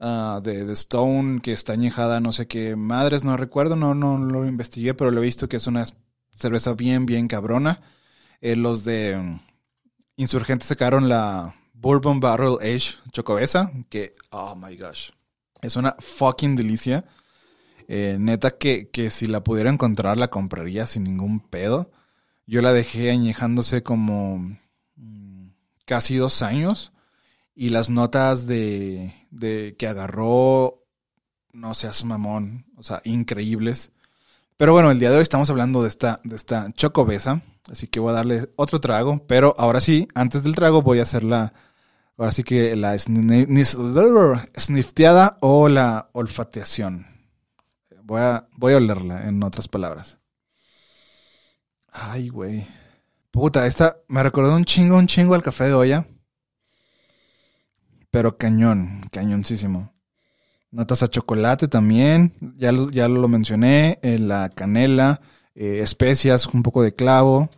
ah, 0.00 0.40
de, 0.42 0.64
de 0.64 0.72
Stone 0.72 1.40
que 1.40 1.52
está 1.52 1.74
añejada, 1.74 2.20
no 2.20 2.32
sé 2.32 2.46
qué 2.48 2.74
madres, 2.76 3.22
no 3.22 3.36
recuerdo, 3.36 3.76
no, 3.76 3.94
no 3.94 4.18
lo 4.18 4.46
investigué, 4.46 4.94
pero 4.94 5.10
lo 5.10 5.20
he 5.20 5.26
visto 5.26 5.48
que 5.48 5.56
es 5.56 5.66
una 5.66 5.84
cerveza 6.36 6.74
bien, 6.74 7.06
bien 7.06 7.28
cabrona. 7.28 7.80
Eh, 8.40 8.56
los 8.56 8.84
de 8.84 9.16
mm, 9.16 9.40
Insurgentes 10.16 10.68
sacaron 10.68 11.08
la 11.08 11.54
Bourbon 11.72 12.20
Barrel 12.20 12.58
Age 12.60 12.96
Chocobesa, 13.12 13.72
que, 13.88 14.12
oh 14.30 14.54
my 14.56 14.76
gosh, 14.76 15.10
es 15.62 15.76
una 15.76 15.96
fucking 15.98 16.56
delicia. 16.56 17.04
Eh, 17.88 18.16
neta 18.20 18.50
que, 18.52 18.88
que 18.88 19.10
si 19.10 19.26
la 19.26 19.42
pudiera 19.42 19.70
encontrar 19.70 20.16
la 20.16 20.28
compraría 20.28 20.86
sin 20.86 21.04
ningún 21.04 21.40
pedo. 21.40 21.90
Yo 22.46 22.62
la 22.62 22.72
dejé 22.72 23.10
añejándose 23.10 23.82
como 23.82 24.38
mm, 24.96 25.48
casi 25.86 26.16
dos 26.16 26.42
años 26.42 26.92
y 27.60 27.68
las 27.68 27.90
notas 27.90 28.46
de, 28.46 29.12
de 29.30 29.76
que 29.78 29.86
agarró, 29.86 30.86
no 31.52 31.74
seas 31.74 32.06
mamón, 32.06 32.64
o 32.78 32.82
sea, 32.82 33.02
increíbles. 33.04 33.92
Pero 34.56 34.72
bueno, 34.72 34.90
el 34.90 34.98
día 34.98 35.10
de 35.10 35.16
hoy 35.16 35.22
estamos 35.22 35.50
hablando 35.50 35.82
de 35.82 35.88
esta, 35.88 36.18
de 36.24 36.36
esta 36.36 36.72
chocobesa, 36.72 37.42
así 37.70 37.86
que 37.86 38.00
voy 38.00 38.12
a 38.12 38.14
darle 38.14 38.50
otro 38.56 38.80
trago, 38.80 39.26
pero 39.26 39.54
ahora 39.58 39.82
sí, 39.82 40.08
antes 40.14 40.42
del 40.42 40.54
trago 40.54 40.80
voy 40.80 41.00
a 41.00 41.02
hacer 41.02 41.22
la, 41.22 41.52
ahora 42.16 42.32
sí 42.32 42.44
que 42.44 42.74
la 42.76 42.98
snifteada 42.98 43.76
o 45.42 45.68
la 45.68 46.08
olfateación. 46.14 47.08
Voy 48.04 48.22
a, 48.22 48.48
voy 48.56 48.72
a 48.72 48.78
olerla, 48.78 49.28
en 49.28 49.42
otras 49.42 49.68
palabras. 49.68 50.16
Ay, 51.92 52.30
güey. 52.30 52.66
Puta, 53.30 53.66
esta 53.66 53.98
me 54.08 54.22
recordó 54.22 54.56
un 54.56 54.64
chingo, 54.64 54.96
un 54.96 55.06
chingo 55.06 55.34
al 55.34 55.42
café 55.42 55.64
de 55.64 55.74
olla. 55.74 56.06
Pero 58.10 58.36
cañón, 58.36 59.08
cañoncísimo. 59.12 59.92
Notas 60.70 61.02
a 61.02 61.08
chocolate 61.08 61.68
también, 61.68 62.34
ya 62.56 62.72
lo, 62.72 62.90
ya 62.90 63.08
lo 63.08 63.26
mencioné, 63.26 63.98
eh, 64.02 64.18
la 64.18 64.48
canela, 64.50 65.20
eh, 65.54 65.80
especias, 65.82 66.46
un 66.46 66.62
poco 66.62 66.82
de 66.82 66.94
clavo. 66.94 67.50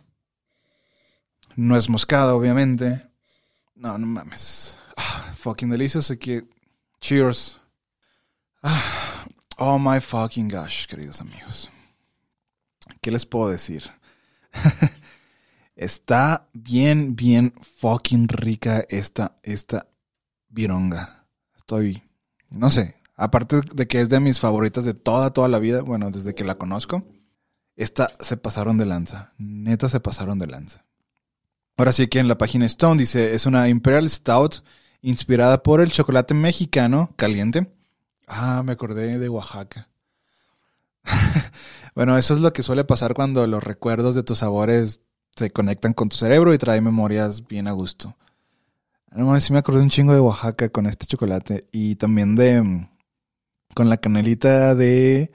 No 1.55 1.77
es 1.77 1.89
moscada, 1.89 2.33
obviamente. 2.33 3.07
No, 3.75 3.97
no 3.97 4.07
mames. 4.07 4.77
Ah, 4.97 5.31
fucking 5.37 5.69
delicioso, 5.69 6.13
así 6.13 6.17
que 6.17 6.43
cheers. 6.99 7.57
Ah, 8.63 9.25
oh 9.57 9.77
my 9.77 9.99
fucking 9.99 10.47
gosh, 10.47 10.87
queridos 10.87 11.21
amigos. 11.21 11.69
¿Qué 13.01 13.11
les 13.11 13.25
puedo 13.25 13.49
decir? 13.49 13.83
Está 15.75 16.47
bien, 16.53 17.15
bien 17.15 17.53
fucking 17.77 18.27
rica 18.27 18.85
esta, 18.89 19.35
esta 19.43 19.87
vironga. 20.53 21.25
Estoy, 21.55 22.03
no 22.49 22.69
sé, 22.69 22.95
aparte 23.15 23.61
de 23.73 23.87
que 23.87 23.99
es 23.99 24.09
de 24.09 24.19
mis 24.19 24.39
favoritas 24.39 24.85
de 24.85 24.93
toda, 24.93 25.33
toda 25.33 25.49
la 25.49 25.59
vida, 25.59 25.81
bueno, 25.81 26.11
desde 26.11 26.35
que 26.35 26.45
la 26.45 26.55
conozco, 26.55 27.03
esta 27.75 28.09
se 28.19 28.37
pasaron 28.37 28.77
de 28.77 28.85
lanza. 28.85 29.33
Neta 29.37 29.89
se 29.89 29.99
pasaron 29.99 30.39
de 30.39 30.47
lanza. 30.47 30.85
Ahora 31.75 31.91
sí 31.91 32.07
que 32.07 32.19
en 32.19 32.27
la 32.27 32.37
página 32.37 32.67
Stone 32.67 32.99
dice, 32.99 33.33
es 33.33 33.45
una 33.45 33.67
Imperial 33.67 34.07
Stout 34.09 34.63
inspirada 35.01 35.63
por 35.63 35.81
el 35.81 35.91
chocolate 35.91 36.33
mexicano 36.33 37.11
caliente. 37.15 37.73
Ah, 38.27 38.61
me 38.63 38.73
acordé 38.73 39.17
de 39.17 39.29
Oaxaca. 39.29 39.89
bueno, 41.95 42.17
eso 42.17 42.33
es 42.33 42.39
lo 42.39 42.53
que 42.53 42.63
suele 42.63 42.83
pasar 42.83 43.15
cuando 43.15 43.45
los 43.47 43.63
recuerdos 43.63 44.13
de 44.13 44.23
tus 44.23 44.39
sabores 44.39 45.01
se 45.35 45.51
conectan 45.51 45.93
con 45.93 46.09
tu 46.09 46.15
cerebro 46.15 46.53
y 46.53 46.59
trae 46.59 46.79
memorias 46.79 47.47
bien 47.47 47.67
a 47.67 47.71
gusto. 47.71 48.15
No 49.15 49.25
mames, 49.25 49.43
sí 49.43 49.53
me 49.53 49.59
acordé 49.59 49.81
un 49.81 49.89
chingo 49.89 50.13
de 50.13 50.19
Oaxaca 50.19 50.69
con 50.69 50.85
este 50.87 51.05
chocolate 51.05 51.67
y 51.71 51.95
también 51.95 52.35
de 52.35 52.61
mm, 52.61 52.89
con 53.75 53.89
la 53.89 53.97
canelita 53.97 54.75
de 54.75 55.31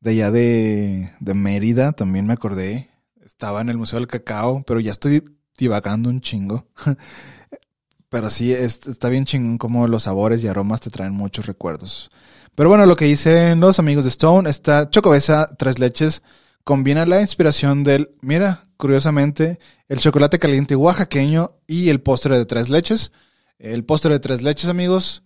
de 0.00 0.10
allá 0.12 0.30
de, 0.30 1.12
de 1.20 1.34
Mérida, 1.34 1.92
también 1.92 2.26
me 2.26 2.34
acordé. 2.34 2.90
Estaba 3.24 3.60
en 3.62 3.70
el 3.70 3.78
Museo 3.78 3.98
del 3.98 4.08
Cacao, 4.08 4.62
pero 4.66 4.80
ya 4.80 4.92
estoy 4.92 5.24
divagando 5.58 6.10
un 6.10 6.20
chingo. 6.22 6.68
pero 8.08 8.30
sí, 8.30 8.52
es- 8.52 8.86
está 8.86 9.08
bien 9.08 9.24
chingón 9.24 9.58
como 9.58 9.86
los 9.86 10.04
sabores 10.04 10.42
y 10.42 10.48
aromas 10.48 10.80
te 10.80 10.90
traen 10.90 11.12
muchos 11.12 11.46
recuerdos. 11.46 12.10
Pero 12.54 12.68
bueno, 12.68 12.86
lo 12.86 12.96
que 12.96 13.04
dicen 13.04 13.60
los 13.60 13.78
amigos 13.78 14.04
de 14.04 14.10
Stone, 14.10 14.48
esta 14.48 14.90
chocobesa 14.90 15.48
tres 15.58 15.78
leches 15.78 16.22
combina 16.64 17.06
la 17.06 17.20
inspiración 17.20 17.84
del, 17.84 18.10
mira, 18.22 18.64
curiosamente, 18.78 19.58
el 19.88 19.98
chocolate 19.98 20.38
caliente 20.38 20.74
oaxaqueño 20.76 21.48
y 21.66 21.90
el 21.90 22.00
postre 22.00 22.38
de 22.38 22.46
tres 22.46 22.70
leches. 22.70 23.12
El 23.58 23.84
postre 23.84 24.14
de 24.14 24.20
tres 24.20 24.42
leches, 24.42 24.70
amigos. 24.70 25.24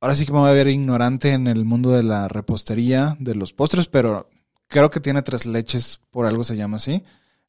Ahora 0.00 0.16
sí 0.16 0.26
que 0.26 0.32
me 0.32 0.40
voy 0.40 0.50
a 0.50 0.52
ver 0.52 0.68
ignorante 0.68 1.32
en 1.32 1.46
el 1.46 1.64
mundo 1.64 1.90
de 1.90 2.02
la 2.02 2.28
repostería, 2.28 3.16
de 3.18 3.34
los 3.34 3.54
postres, 3.54 3.86
pero 3.86 4.28
creo 4.66 4.90
que 4.90 5.00
tiene 5.00 5.22
tres 5.22 5.46
leches, 5.46 6.00
por 6.10 6.26
algo 6.26 6.44
se 6.44 6.56
llama 6.56 6.76
así. 6.76 7.02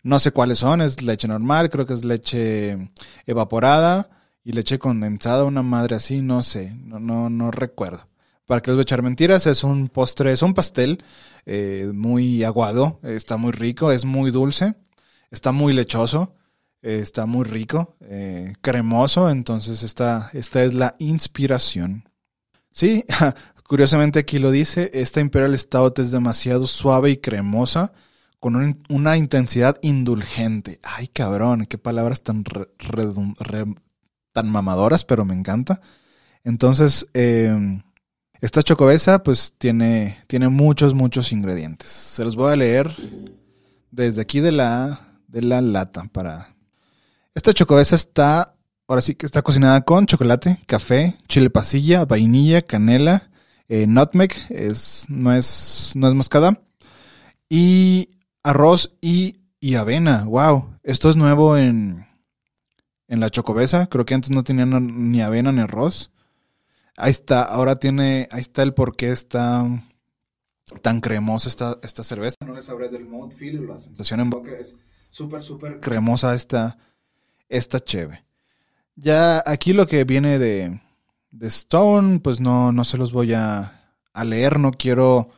No 0.03 0.19
sé 0.19 0.31
cuáles 0.31 0.59
son, 0.59 0.81
es 0.81 1.01
leche 1.01 1.27
normal, 1.27 1.69
creo 1.69 1.85
que 1.85 1.93
es 1.93 2.05
leche 2.05 2.91
evaporada 3.25 4.09
y 4.43 4.53
leche 4.53 4.79
condensada, 4.79 5.43
una 5.43 5.63
madre 5.63 5.95
así, 5.97 6.21
no 6.21 6.43
sé, 6.43 6.73
no, 6.75 6.99
no, 6.99 7.29
no 7.29 7.51
recuerdo. 7.51 8.07
Para 8.45 8.61
que 8.61 8.71
les 8.71 8.75
voy 8.75 8.81
a 8.81 8.83
echar 8.83 9.01
mentiras, 9.01 9.45
es 9.47 9.65
un 9.65 9.89
postre, 9.89 10.31
es 10.31 10.41
un 10.41 10.53
pastel 10.53 11.03
eh, 11.45 11.91
muy 11.93 12.43
aguado, 12.43 12.99
está 13.03 13.35
muy 13.35 13.51
rico, 13.51 13.91
es 13.91 14.05
muy 14.05 14.31
dulce, 14.31 14.75
está 15.31 15.51
muy 15.51 15.73
lechoso, 15.73 16.35
eh, 16.81 16.99
está 17.01 17.25
muy 17.25 17.43
rico, 17.45 17.95
eh, 18.01 18.53
cremoso, 18.61 19.29
entonces 19.29 19.83
esta, 19.83 20.29
esta 20.33 20.63
es 20.63 20.73
la 20.73 20.95
inspiración. 20.99 22.09
Sí, 22.71 23.03
curiosamente 23.67 24.19
aquí 24.19 24.39
lo 24.39 24.51
dice, 24.51 24.91
esta 24.93 25.19
Imperial 25.19 25.57
Stout 25.57 25.99
es 25.99 26.11
demasiado 26.11 26.67
suave 26.67 27.11
y 27.11 27.17
cremosa, 27.17 27.91
con 28.39 28.55
un- 28.55 28.81
una 28.89 29.17
intensidad 29.17 29.79
indulgente. 29.81 30.79
Ay, 30.83 31.07
cabrón, 31.07 31.65
qué 31.65 31.77
palabras 31.79 32.21
tan, 32.21 32.43
tan 34.31 34.49
mamadoras, 34.49 35.03
pero 35.03 35.25
me 35.25 35.33
encanta. 35.33 35.81
Entonces, 36.43 37.07
eh, 37.15 37.51
esta 38.39 38.61
chocobesa 38.61 39.23
pues 39.23 39.55
tiene, 39.57 40.19
tiene 40.27 40.49
muchos, 40.49 40.93
muchos 40.93 41.31
ingredientes. 41.31 41.89
Se 41.89 42.23
los 42.23 42.35
voy 42.35 42.53
a 42.53 42.55
leer 42.55 42.95
desde 43.89 44.21
aquí 44.21 44.39
de 44.39 44.51
la, 44.51 45.06
de 45.27 45.41
la 45.41 45.61
lata 45.61 46.05
para... 46.11 46.55
Esta 47.33 47.53
chocobesa 47.53 47.95
está, 47.95 48.55
ahora 48.87 49.01
sí 49.01 49.15
que 49.15 49.25
está 49.25 49.43
cocinada 49.43 49.81
con 49.81 50.07
chocolate, 50.07 50.59
café, 50.65 51.15
chile 51.27 51.49
pasilla, 51.49 52.05
vainilla, 52.05 52.63
canela, 52.63 53.29
eh, 53.67 53.85
nutmeg, 53.85 54.33
es, 54.49 55.05
no, 55.09 55.33
es, 55.33 55.91
no 55.95 56.07
es 56.07 56.15
moscada, 56.15 56.59
y 57.49 58.09
arroz 58.43 58.95
y, 59.01 59.41
y 59.59 59.75
avena. 59.75 60.23
Wow, 60.23 60.79
esto 60.83 61.09
es 61.09 61.15
nuevo 61.15 61.57
en, 61.57 62.07
en 63.07 63.19
la 63.19 63.29
chocobesa. 63.29 63.87
Creo 63.87 64.05
que 64.05 64.15
antes 64.15 64.31
no 64.31 64.43
tenían 64.43 65.11
ni 65.11 65.21
avena 65.21 65.51
ni 65.51 65.61
arroz. 65.61 66.11
Ahí 66.95 67.11
está, 67.11 67.43
ahora 67.43 67.75
tiene, 67.75 68.27
ahí 68.31 68.41
está 68.41 68.63
el 68.63 68.73
por 68.73 68.95
qué 68.95 69.11
está 69.11 69.63
tan 70.81 71.01
cremosa 71.01 71.49
esta, 71.49 71.77
esta 71.83 72.03
cerveza. 72.03 72.35
No 72.45 72.55
les 72.55 72.65
sabré 72.65 72.89
del 72.89 73.05
mouthfeel, 73.05 73.67
la 73.67 73.77
sensación 73.77 74.21
en 74.21 74.29
boca 74.31 74.51
es 74.59 74.75
súper, 75.17 75.41
súper 75.41 75.79
cremosa 75.79 76.35
esta, 76.35 76.77
esta 77.49 77.79
cheve. 77.79 78.23
Ya 78.95 79.41
aquí 79.45 79.73
lo 79.73 79.87
que 79.87 80.03
viene 80.03 80.37
de, 80.37 80.79
de 81.31 81.47
Stone, 81.47 82.19
pues 82.19 82.39
no, 82.39 82.71
no 82.71 82.83
se 82.83 82.97
los 82.97 83.11
voy 83.11 83.33
a, 83.33 83.93
a 84.13 84.23
leer, 84.23 84.59
no 84.59 84.71
quiero 84.71 85.29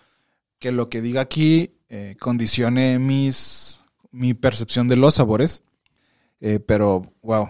que 0.60 0.74
lo 0.74 0.90
que 0.90 1.02
diga 1.02 1.22
aquí 1.22 1.78
eh, 1.88 2.18
condicione 2.20 3.00
mis, 3.00 3.82
mi 4.12 4.34
percepción 4.34 4.90
de 4.90 4.98
los 4.98 5.16
sabores. 5.16 5.64
Eh, 6.42 6.60
pero, 6.60 7.14
wow, 7.22 7.50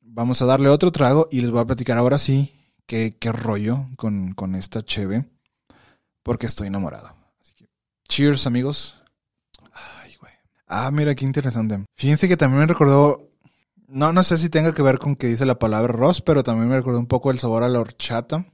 vamos 0.00 0.42
a 0.42 0.46
darle 0.46 0.68
otro 0.68 0.90
trago 0.90 1.28
y 1.30 1.40
les 1.40 1.50
voy 1.50 1.60
a 1.60 1.66
platicar 1.66 1.96
ahora 1.96 2.18
sí 2.18 2.54
qué, 2.86 3.16
qué 3.18 3.30
rollo 3.30 3.86
con, 3.96 4.34
con 4.34 4.56
esta 4.56 4.82
cheve, 4.82 5.28
porque 6.24 6.46
estoy 6.46 6.66
enamorado. 6.66 7.14
Así 7.40 7.54
que, 7.54 7.68
cheers, 8.08 8.48
amigos. 8.48 8.97
Ah, 10.68 10.90
mira, 10.92 11.14
qué 11.14 11.24
interesante. 11.24 11.82
Fíjense 11.96 12.28
que 12.28 12.36
también 12.36 12.60
me 12.60 12.66
recordó, 12.66 13.30
no, 13.88 14.12
no 14.12 14.22
sé 14.22 14.36
si 14.36 14.50
tenga 14.50 14.74
que 14.74 14.82
ver 14.82 14.98
con 14.98 15.16
que 15.16 15.26
dice 15.26 15.46
la 15.46 15.58
palabra 15.58 15.94
arroz, 15.94 16.20
pero 16.20 16.42
también 16.42 16.68
me 16.68 16.76
recordó 16.76 16.98
un 16.98 17.06
poco 17.06 17.30
el 17.30 17.38
sabor 17.38 17.62
a 17.62 17.70
la 17.70 17.80
horchata. 17.80 18.44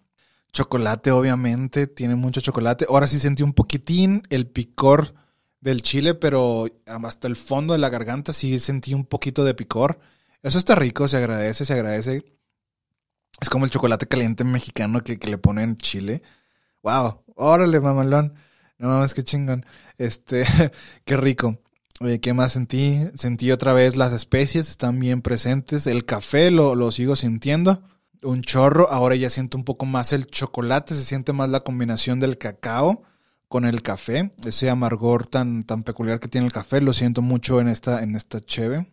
Chocolate, 0.53 1.11
obviamente, 1.11 1.89
tiene 1.89 2.15
mucho 2.15 2.41
chocolate. 2.41 2.87
Ahora 2.89 3.09
sí 3.09 3.19
sentí 3.19 3.43
un 3.43 3.53
poquitín 3.53 4.23
el 4.31 4.47
picor 4.47 5.15
del 5.61 5.83
chile, 5.83 6.15
pero 6.15 6.67
hasta 6.87 7.27
el 7.27 7.35
fondo 7.35 7.73
de 7.73 7.81
la 7.81 7.89
garganta 7.89 8.33
sí 8.33 8.61
sentí 8.61 8.95
un 8.95 9.05
poquito 9.05 9.45
de 9.45 9.55
picor. 9.55 9.99
Eso 10.43 10.59
está 10.59 10.77
rico, 10.77 11.09
se 11.09 11.17
agradece, 11.17 11.65
se 11.65 11.73
agradece. 11.73 12.25
Es 13.41 13.51
como 13.51 13.65
el 13.65 13.73
chocolate 13.73 14.07
caliente 14.07 14.45
mexicano 14.45 15.01
que, 15.03 15.19
que 15.19 15.29
le 15.29 15.39
ponen 15.39 15.75
chile. 15.77 16.23
Wow, 16.85 17.25
órale, 17.35 17.81
mamalón. 17.81 18.35
No 18.79 18.89
mames, 18.89 19.15
qué 19.15 19.25
chingón. 19.25 19.67
Este, 19.99 20.45
qué 21.05 21.17
rico. 21.17 21.59
Eh, 22.01 22.19
¿Qué 22.21 22.35
más 22.35 22.53
sentí? 22.53 22.99
Sentí 23.15 23.53
otra 23.53 23.73
vez 23.73 23.97
las 23.97 24.13
especies, 24.13 24.69
están 24.69 24.99
bien 24.99 25.23
presentes. 25.23 25.87
El 25.87 26.05
café 26.05 26.51
lo, 26.51 26.75
lo 26.75 26.91
sigo 26.91 27.17
sintiendo. 27.17 27.83
un 28.23 28.43
chorro. 28.43 28.91
Ahora 28.91 29.15
ya 29.17 29.31
siento 29.31 29.57
un 29.59 29.65
poco 29.65 29.87
más 29.87 30.13
el 30.13 30.27
chocolate, 30.27 30.95
se 30.95 31.05
siente 31.05 31.33
más 31.33 31.51
la 31.51 31.61
combinación 31.61 32.21
del 32.21 32.39
cacao 32.39 33.03
con 33.49 33.65
el 33.65 33.83
café. 33.83 34.33
Ese 34.45 34.71
amargor 34.71 35.27
tan, 35.27 35.63
tan 35.63 35.85
peculiar 35.85 36.19
que 36.21 36.29
tiene 36.29 36.47
el 36.47 36.53
café, 36.53 36.81
lo 36.81 36.93
siento 36.93 37.23
mucho 37.23 37.61
en 37.61 37.69
esta, 37.69 38.03
en 38.03 38.17
esta 38.17 38.41
cheve. 38.41 38.91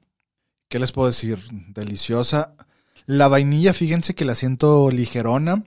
¿Qué 0.69 0.79
les 0.79 0.91
puedo 0.91 1.07
decir? 1.07 1.39
Deliciosa. 1.69 2.55
La 3.07 3.27
vainilla, 3.27 3.73
fíjense 3.73 4.13
que 4.13 4.25
la 4.25 4.35
siento 4.35 4.91
ligerona. 4.91 5.63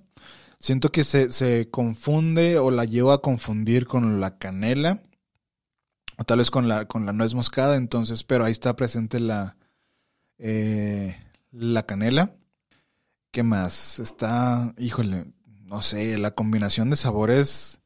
Siento 0.58 0.92
que 0.92 1.04
se, 1.04 1.30
se 1.30 1.68
confunde 1.70 2.58
o 2.58 2.70
la 2.70 2.84
llevo 2.84 3.12
a 3.12 3.20
confundir 3.20 3.86
con 3.86 4.20
la 4.20 4.38
canela. 4.38 5.02
O 6.18 6.24
tal 6.24 6.38
vez 6.38 6.50
con 6.50 6.68
la, 6.68 6.86
con 6.86 7.06
la 7.06 7.12
nuez 7.12 7.34
moscada. 7.34 7.76
Entonces, 7.76 8.24
pero 8.24 8.44
ahí 8.44 8.52
está 8.52 8.76
presente 8.76 9.20
la, 9.20 9.56
eh, 10.38 11.16
la 11.52 11.84
canela. 11.84 12.34
¿Qué 13.30 13.42
más? 13.42 13.98
Está, 13.98 14.74
híjole, 14.78 15.26
no 15.62 15.82
sé, 15.82 16.18
la 16.18 16.32
combinación 16.32 16.90
de 16.90 16.96
sabores 16.96 17.80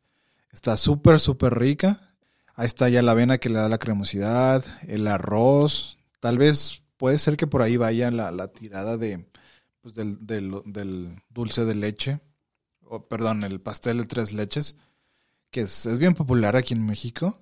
está 0.52 0.76
súper, 0.76 1.20
súper 1.20 1.58
rica. 1.58 2.14
Ahí 2.54 2.66
está 2.66 2.88
ya 2.88 3.02
la 3.02 3.12
avena 3.12 3.38
que 3.38 3.48
le 3.48 3.58
da 3.58 3.68
la 3.68 3.78
cremosidad, 3.78 4.64
el 4.86 5.06
arroz. 5.06 5.98
Tal 6.20 6.38
vez 6.38 6.82
puede 6.96 7.18
ser 7.18 7.36
que 7.36 7.46
por 7.46 7.62
ahí 7.62 7.76
vaya 7.76 8.10
la, 8.10 8.30
la 8.30 8.48
tirada 8.48 8.96
de, 8.98 9.26
pues 9.80 9.94
del, 9.94 10.26
del, 10.26 10.62
del 10.66 11.22
dulce 11.30 11.64
de 11.64 11.74
leche 11.74 12.20
o 12.88 13.06
perdón, 13.06 13.44
el 13.44 13.60
pastel 13.60 13.98
de 13.98 14.06
tres 14.06 14.32
leches, 14.32 14.76
que 15.50 15.62
es, 15.62 15.86
es 15.86 15.98
bien 15.98 16.14
popular 16.14 16.56
aquí 16.56 16.74
en 16.74 16.84
México. 16.84 17.38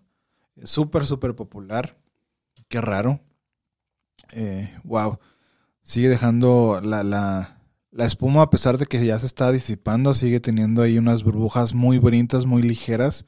Súper, 0.65 1.07
súper 1.07 1.35
popular. 1.35 1.97
Qué 2.69 2.81
raro. 2.81 3.21
Eh, 4.33 4.75
wow. 4.85 5.19
Sigue 5.83 6.09
dejando 6.09 6.81
la, 6.83 7.05
la, 7.05 7.61
la 7.91 8.07
espuma, 8.07 8.43
a 8.43 8.51
pesar 8.51 8.79
de 8.79 8.87
que 8.87 9.05
ya 9.05 9.19
se 9.19 9.27
está 9.27 9.53
disipando, 9.53 10.15
sigue 10.15 10.41
teniendo 10.41 10.83
ahí 10.83 10.99
unas 10.99 11.23
burbujas 11.23 11.75
muy 11.75 11.99
bonitas, 11.99 12.47
muy 12.47 12.63
ligeras. 12.63 13.25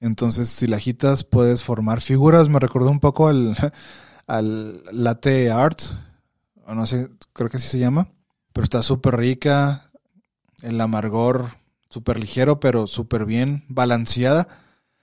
Entonces, 0.00 0.48
si 0.48 0.66
la 0.66 0.76
agitas, 0.76 1.24
puedes 1.24 1.62
formar 1.62 2.00
figuras. 2.00 2.48
Me 2.48 2.60
recordó 2.60 2.90
un 2.90 3.00
poco 3.00 3.28
al, 3.28 3.56
al 4.26 4.82
latte 4.92 5.50
art. 5.50 5.80
O 6.66 6.74
no 6.74 6.86
sé, 6.86 7.10
creo 7.32 7.50
que 7.50 7.58
así 7.58 7.68
se 7.68 7.78
llama. 7.78 8.10
Pero 8.52 8.64
está 8.64 8.82
súper 8.82 9.16
rica 9.16 9.90
el 10.62 10.80
amargor 10.80 11.46
súper 11.90 12.18
ligero, 12.18 12.58
pero 12.58 12.86
súper 12.86 13.24
bien 13.24 13.64
balanceada. 13.68 14.48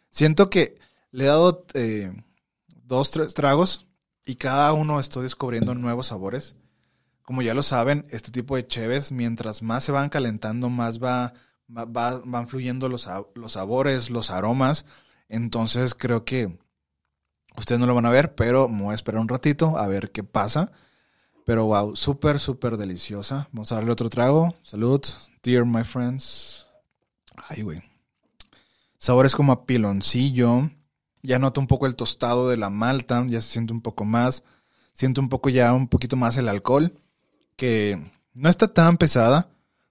Siento 0.10 0.50
que 0.50 0.78
le 1.12 1.26
he 1.26 1.28
dado 1.28 1.66
eh, 1.74 2.14
dos, 2.86 3.12
tres 3.12 3.34
tragos 3.34 3.88
y 4.26 4.36
cada 4.36 4.74
uno 4.74 5.00
estoy 5.00 5.24
descubriendo 5.24 5.76
nuevos 5.76 6.08
sabores. 6.08 6.56
Como 7.24 7.42
ya 7.42 7.54
lo 7.54 7.64
saben, 7.64 8.06
este 8.10 8.32
tipo 8.32 8.56
de 8.56 8.68
cheves, 8.68 9.12
mientras 9.12 9.62
más 9.62 9.84
se 9.84 9.92
van 9.92 10.10
calentando, 10.10 10.70
más 10.70 11.02
va, 11.02 11.34
va 11.70 12.22
van 12.26 12.48
fluyendo 12.48 12.90
los, 12.90 13.08
los 13.36 13.54
sabores, 13.54 14.10
los 14.10 14.32
aromas. 14.32 14.86
Entonces 15.30 15.94
creo 15.96 16.26
que 16.26 16.58
ustedes 17.56 17.80
no 17.80 17.88
lo 17.88 17.96
van 17.96 18.06
a 18.06 18.12
ver, 18.12 18.36
pero 18.36 18.68
me 18.68 18.84
voy 18.84 18.92
a 18.92 18.96
esperar 18.96 19.22
un 19.22 19.30
ratito 19.30 19.78
a 19.78 19.88
ver 19.88 20.12
qué 20.12 20.24
pasa. 20.24 20.72
Pero 21.46 21.66
wow, 21.66 21.96
súper, 21.96 22.40
súper 22.40 22.78
deliciosa. 22.78 23.50
Vamos 23.52 23.72
a 23.72 23.76
darle 23.76 23.92
otro 23.92 24.10
trago. 24.10 24.56
Salud, 24.62 25.02
dear 25.44 25.66
my 25.66 25.84
friends. 25.84 26.68
Ay, 27.50 27.64
güey. 27.64 27.82
Sabores 28.98 29.36
como 29.36 29.52
a 29.52 29.66
piloncillo. 29.66 30.70
Ya 31.24 31.40
noto 31.40 31.62
un 31.62 31.68
poco 31.68 31.88
el 31.88 31.96
tostado 31.96 32.50
de 32.50 32.58
la 32.58 32.70
malta. 32.70 33.26
Ya 33.28 33.42
se 33.42 33.50
siente 33.50 33.74
un 33.74 33.82
poco 33.82 34.06
más. 34.06 34.44
Siento 34.94 35.22
un 35.22 35.30
poco 35.30 35.50
ya 35.50 35.74
un 35.74 35.88
poquito 35.88 36.16
más 36.16 36.38
el 36.38 36.50
alcohol. 36.50 36.94
Que 37.56 38.12
no 38.34 38.50
está 38.50 38.74
tan 38.74 38.98
pesada. 38.98 39.50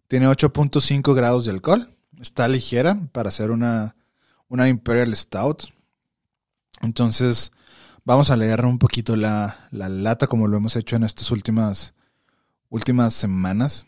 Tiene 0.08 0.28
8.5 0.28 1.14
grados 1.14 1.44
de 1.44 1.52
alcohol. 1.52 1.94
Está 2.20 2.48
ligera 2.48 2.98
para 3.12 3.28
hacer 3.28 3.50
una, 3.50 3.96
una 4.48 4.68
Imperial 4.68 5.14
Stout. 5.14 5.64
Entonces, 6.82 7.52
Vamos 8.04 8.30
a 8.30 8.36
leer 8.36 8.64
un 8.64 8.78
poquito 8.78 9.14
la, 9.14 9.68
la 9.70 9.88
lata 9.88 10.26
como 10.26 10.48
lo 10.48 10.56
hemos 10.56 10.74
hecho 10.76 10.96
en 10.96 11.04
estas 11.04 11.30
últimas, 11.30 11.94
últimas 12.68 13.14
semanas. 13.14 13.86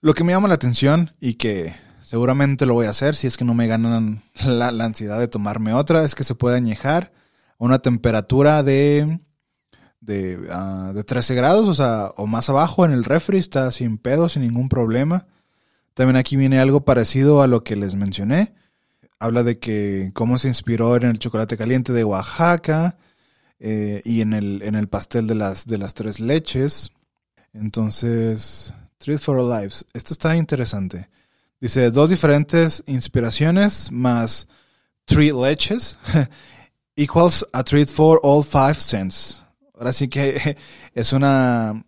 Lo 0.00 0.12
que 0.12 0.24
me 0.24 0.32
llama 0.32 0.48
la 0.48 0.54
atención 0.54 1.14
y 1.20 1.34
que 1.34 1.74
seguramente 2.08 2.64
lo 2.64 2.72
voy 2.72 2.86
a 2.86 2.90
hacer 2.90 3.14
si 3.14 3.26
es 3.26 3.36
que 3.36 3.44
no 3.44 3.52
me 3.52 3.66
ganan 3.66 4.22
la, 4.46 4.68
ansiedad 4.68 5.18
de 5.18 5.28
tomarme 5.28 5.74
otra 5.74 6.04
es 6.04 6.14
que 6.14 6.24
se 6.24 6.34
puede 6.34 6.56
añejar 6.56 7.12
a 7.58 7.64
una 7.66 7.80
temperatura 7.80 8.62
de, 8.62 9.20
de, 10.00 10.38
uh, 10.38 10.94
de 10.94 11.04
13 11.04 11.34
grados, 11.34 11.68
o 11.68 11.74
sea, 11.74 12.12
o 12.16 12.26
más 12.26 12.48
abajo 12.48 12.86
en 12.86 12.92
el 12.92 13.04
refri, 13.04 13.36
está 13.36 13.70
sin 13.72 13.98
pedo, 13.98 14.30
sin 14.30 14.42
ningún 14.42 14.70
problema. 14.70 15.26
También 15.92 16.16
aquí 16.16 16.36
viene 16.36 16.60
algo 16.60 16.84
parecido 16.84 17.42
a 17.42 17.46
lo 17.46 17.62
que 17.62 17.76
les 17.76 17.94
mencioné. 17.94 18.54
Habla 19.18 19.42
de 19.42 19.58
que 19.58 20.12
cómo 20.14 20.38
se 20.38 20.48
inspiró 20.48 20.96
en 20.96 21.02
el 21.02 21.18
chocolate 21.18 21.58
caliente 21.58 21.92
de 21.92 22.04
Oaxaca, 22.04 22.96
eh, 23.58 24.00
y 24.04 24.20
en 24.20 24.32
el, 24.32 24.62
en 24.62 24.76
el 24.76 24.88
pastel 24.88 25.26
de 25.26 25.34
las, 25.34 25.66
de 25.66 25.78
las 25.78 25.94
tres 25.94 26.20
leches. 26.20 26.92
Entonces, 27.52 28.72
Treat 28.98 29.20
for 29.20 29.42
Lives. 29.42 29.84
Esto 29.92 30.14
está 30.14 30.36
interesante. 30.36 31.08
Dice, 31.60 31.90
dos 31.90 32.10
diferentes 32.10 32.84
inspiraciones 32.86 33.90
más 33.90 34.46
three 35.06 35.32
leches 35.32 35.98
equals 36.96 37.44
a 37.52 37.64
treat 37.64 37.88
for 37.88 38.20
all 38.22 38.44
five 38.44 38.76
cents. 38.76 39.42
Ahora 39.74 39.92
sí 39.92 40.08
que 40.08 40.56
es 40.94 41.12
una, 41.12 41.84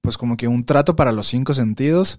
pues 0.00 0.18
como 0.18 0.36
que 0.36 0.48
un 0.48 0.64
trato 0.64 0.96
para 0.96 1.12
los 1.12 1.28
cinco 1.28 1.54
sentidos. 1.54 2.18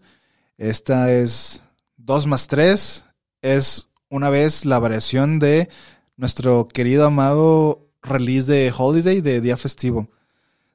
Esta 0.58 1.12
es 1.12 1.63
dos 1.98 2.28
más 2.28 2.48
tres. 2.48 3.04
Es 3.41 3.89
una 4.10 4.30
vez 4.30 4.65
la 4.65 4.80
variación 4.80 5.39
de 5.39 5.70
nuestro 6.15 6.67
querido 6.67 7.06
amado 7.08 7.89
release 8.02 8.50
de 8.50 8.74
holiday, 8.76 9.20
de 9.20 9.41
día 9.41 9.58
festivo. 9.58 10.10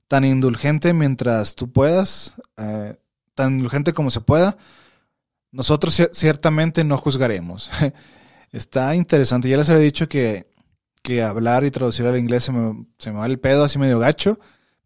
Tan 0.08 0.24
indulgente 0.24 0.92
mientras 0.92 1.54
tú 1.54 1.72
puedas, 1.72 2.34
eh, 2.56 2.96
tan 3.34 3.54
indulgente 3.54 3.92
como 3.92 4.10
se 4.10 4.20
pueda. 4.20 4.58
Nosotros 5.56 5.98
ciertamente 6.12 6.84
no 6.84 6.98
juzgaremos. 6.98 7.70
Está 8.52 8.94
interesante. 8.94 9.48
Ya 9.48 9.56
les 9.56 9.70
había 9.70 9.80
dicho 9.80 10.06
que, 10.06 10.52
que 11.00 11.22
hablar 11.22 11.64
y 11.64 11.70
traducir 11.70 12.04
al 12.04 12.18
inglés 12.18 12.44
se 12.44 12.52
me, 12.52 12.86
se 12.98 13.10
me 13.10 13.18
va 13.20 13.24
el 13.24 13.40
pedo 13.40 13.64
así 13.64 13.78
medio 13.78 13.98
gacho, 13.98 14.38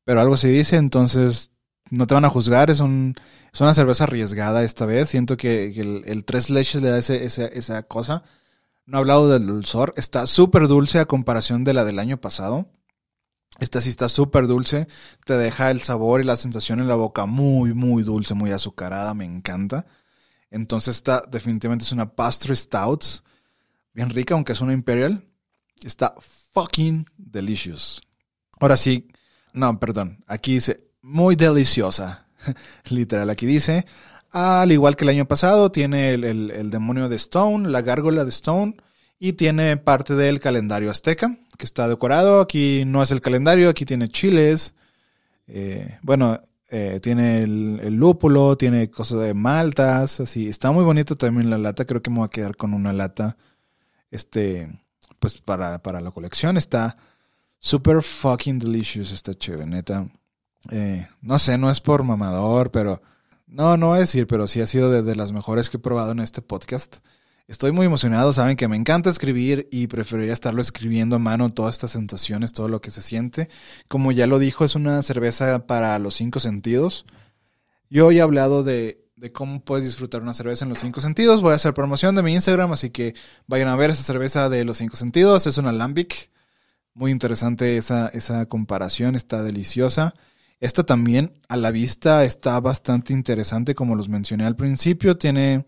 pero 0.05 0.21
algo 0.21 0.37
se 0.37 0.47
dice, 0.47 0.77
entonces 0.77 1.51
no 1.91 2.07
te 2.07 2.15
van 2.15 2.25
a 2.25 2.31
juzgar. 2.31 2.71
Es, 2.71 2.79
un, 2.79 3.17
es 3.53 3.61
una 3.61 3.75
cerveza 3.75 4.05
arriesgada 4.05 4.63
esta 4.63 4.87
vez. 4.87 5.09
Siento 5.09 5.37
que, 5.37 5.73
el, 5.81 6.05
el, 6.07 6.25
tres 6.25 6.51
leches 6.51 6.81
le 6.81 6.91
da 6.91 6.99
ese, 6.99 7.25
esa, 7.25 7.47
esa 7.47 7.83
cosa. 7.83 8.23
No 8.87 8.99
he 8.99 9.01
hablado 9.01 9.29
del 9.29 9.47
dulzor. 9.47 9.93
Está 9.97 10.29
súper 10.29 10.69
dulce 10.69 11.01
a 11.01 11.07
comparación 11.07 11.65
de 11.65 11.75
la 11.75 11.85
del 11.85 11.99
año 11.99 12.21
pasado. 12.21 12.69
Esta 13.59 13.81
sí 13.81 13.89
está 13.89 14.09
súper 14.09 14.47
dulce. 14.47 14.87
Te 15.25 15.37
deja 15.37 15.73
el 15.73 15.83
sabor 15.83 16.21
y 16.21 16.25
la 16.25 16.37
sensación 16.37 16.79
en 16.79 16.87
la 16.87 16.95
boca 16.95 17.27
muy, 17.27 17.75
muy 17.75 18.05
dulce, 18.05 18.35
muy 18.35 18.53
azucarada. 18.53 19.15
Me 19.15 19.25
encanta. 19.25 19.85
Entonces 20.51 20.97
esta 20.97 21.23
definitivamente 21.29 21.85
es 21.85 21.93
una 21.93 22.15
pastry 22.15 22.57
stout. 22.57 23.05
Bien 23.93 24.11
rica, 24.11 24.35
aunque 24.35 24.53
es 24.53 24.61
una 24.61 24.73
imperial. 24.73 25.25
Está 25.83 26.15
fucking 26.53 27.07
delicious. 27.17 28.01
Ahora 28.59 28.77
sí. 28.77 29.09
No, 29.53 29.79
perdón. 29.81 30.23
Aquí 30.27 30.55
dice 30.55 30.77
muy 31.03 31.37
deliciosa. 31.37 32.27
Literal, 32.91 33.31
aquí 33.31 33.47
dice 33.47 33.87
al 34.33 34.71
igual 34.71 34.97
que 34.97 35.05
el 35.05 35.11
año 35.11 35.27
pasado, 35.27 35.71
tiene 35.71 36.11
el, 36.11 36.25
el, 36.25 36.71
demonio 36.71 37.09
de 37.09 37.17
Stone, 37.17 37.69
la 37.69 37.83
gárgola 37.83 38.25
de 38.25 38.31
Stone, 38.31 38.77
y 39.19 39.33
tiene 39.33 39.77
parte 39.77 40.15
del 40.15 40.41
calendario 40.41 40.91
azteca, 40.91 41.37
que 41.59 41.65
está 41.65 41.89
decorado. 41.89 42.41
Aquí 42.41 42.85
no 42.87 43.03
es 43.03 43.11
el 43.11 43.21
calendario, 43.21 43.69
aquí 43.69 43.85
tiene 43.85 44.09
chiles. 44.09 44.75
Eh, 45.49 45.99
bueno, 46.03 46.41
eh, 46.71 47.01
tiene 47.03 47.43
el, 47.43 47.81
el, 47.83 47.95
lúpulo, 47.95 48.57
tiene 48.57 48.91
cosas 48.91 49.21
de 49.21 49.35
maltas, 49.35 50.21
así. 50.21 50.49
Está 50.49 50.71
muy 50.71 50.85
bonito 50.85 51.17
también 51.17 51.51
la 51.51 51.59
lata. 51.59 51.85
Creo 51.85 52.01
que 52.01 52.11
me 52.11 52.19
voy 52.19 52.27
a 52.27 52.31
quedar 52.31 52.57
con 52.57 52.75
una 52.75 52.93
lata. 52.93 53.37
Este, 54.11 54.71
pues 55.19 55.39
para, 55.39 55.83
para 55.83 56.01
la 56.01 56.11
colección. 56.11 56.57
Está 56.57 56.97
super 57.59 58.03
fucking 58.03 58.59
delicious 58.59 59.13
esta 59.13 59.35
chévere. 59.35 59.85
Eh, 60.71 61.09
no 61.21 61.39
sé, 61.39 61.59
no 61.59 61.71
es 61.71 61.81
por 61.81 62.03
mamador, 62.03 62.71
pero 62.71 63.03
no, 63.47 63.77
no 63.77 63.89
voy 63.89 63.99
a 63.99 64.01
decir, 64.01 64.27
pero 64.27 64.47
sí 64.47 64.61
ha 64.61 64.67
sido 64.67 64.91
de, 64.91 65.03
de, 65.03 65.17
las 65.17 65.33
mejores 65.33 65.71
que 65.71 65.77
he 65.77 65.81
probado 65.81 66.13
en 66.13 66.21
este 66.21 66.43
podcast. 66.43 66.99
Estoy 67.51 67.73
muy 67.73 67.85
emocionado, 67.85 68.33
saben 68.33 68.57
que 68.57 68.69
me 68.69 68.77
encanta 68.77 69.11
escribir 69.11 69.69
y 69.73 69.89
preferiría 69.89 70.33
estarlo 70.33 70.63
escribiendo 70.63 71.17
a 71.17 71.19
mano 71.19 71.51
todas 71.51 71.75
estas 71.75 71.91
sensaciones, 71.91 72.53
todo 72.53 72.69
lo 72.69 72.81
que 72.81 72.93
se 72.93 73.03
siente. 73.03 73.51
Como 73.89 74.13
ya 74.13 74.29
lo 74.29 74.39
dijo, 74.39 74.65
es 74.65 74.77
una 74.77 75.03
cerveza 75.03 75.67
para 75.67 75.99
los 75.99 76.15
cinco 76.15 76.39
sentidos. 76.39 77.07
Yo 77.89 78.13
he 78.13 78.21
hablado 78.21 78.63
de, 78.63 79.05
de 79.17 79.33
cómo 79.33 79.65
puedes 79.65 79.85
disfrutar 79.85 80.23
una 80.23 80.33
cerveza 80.33 80.65
en 80.65 80.69
los 80.69 80.79
cinco 80.79 81.01
sentidos. 81.01 81.43
Voy 81.43 81.51
a 81.51 81.57
hacer 81.57 81.75
promoción 81.75 82.15
de 82.15 82.23
mi 82.23 82.33
Instagram, 82.35 82.71
así 82.71 82.91
que 82.91 83.17
vayan 83.49 83.67
a 83.67 83.75
ver 83.75 83.91
esa 83.91 84.05
cerveza 84.05 84.49
de 84.49 84.65
los 84.65 84.77
cinco 84.77 84.97
sentidos. 84.97 85.49
Es 85.49 85.59
una 85.59 85.73
Lambic. 85.73 86.31
Muy 86.95 87.11
interesante 87.11 87.77
esa, 87.77 88.11
esa 88.11 88.47
comparación, 88.47 89.17
está 89.17 89.43
deliciosa. 89.43 90.15
Esta 90.61 90.85
también 90.85 91.33
a 91.49 91.57
la 91.57 91.73
vista 91.73 92.23
está 92.23 92.61
bastante 92.61 93.13
interesante, 93.13 93.75
como 93.75 93.97
los 93.97 94.09
mencioné 94.09 94.47
al 94.47 94.55
principio. 94.55 95.19
Tiene, 95.19 95.67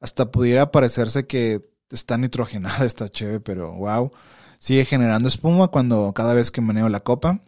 hasta 0.00 0.30
pudiera 0.30 0.70
parecerse 0.70 1.26
que 1.26 1.68
está 1.90 2.16
nitrogenada 2.18 2.84
esta 2.84 3.08
cheve, 3.08 3.40
pero 3.40 3.72
wow. 3.72 4.12
Sigue 4.58 4.84
generando 4.84 5.28
espuma 5.28 5.68
cuando 5.68 6.12
cada 6.12 6.34
vez 6.34 6.50
que 6.50 6.60
meneo 6.60 6.88
la 6.88 7.00
copa. 7.00 7.40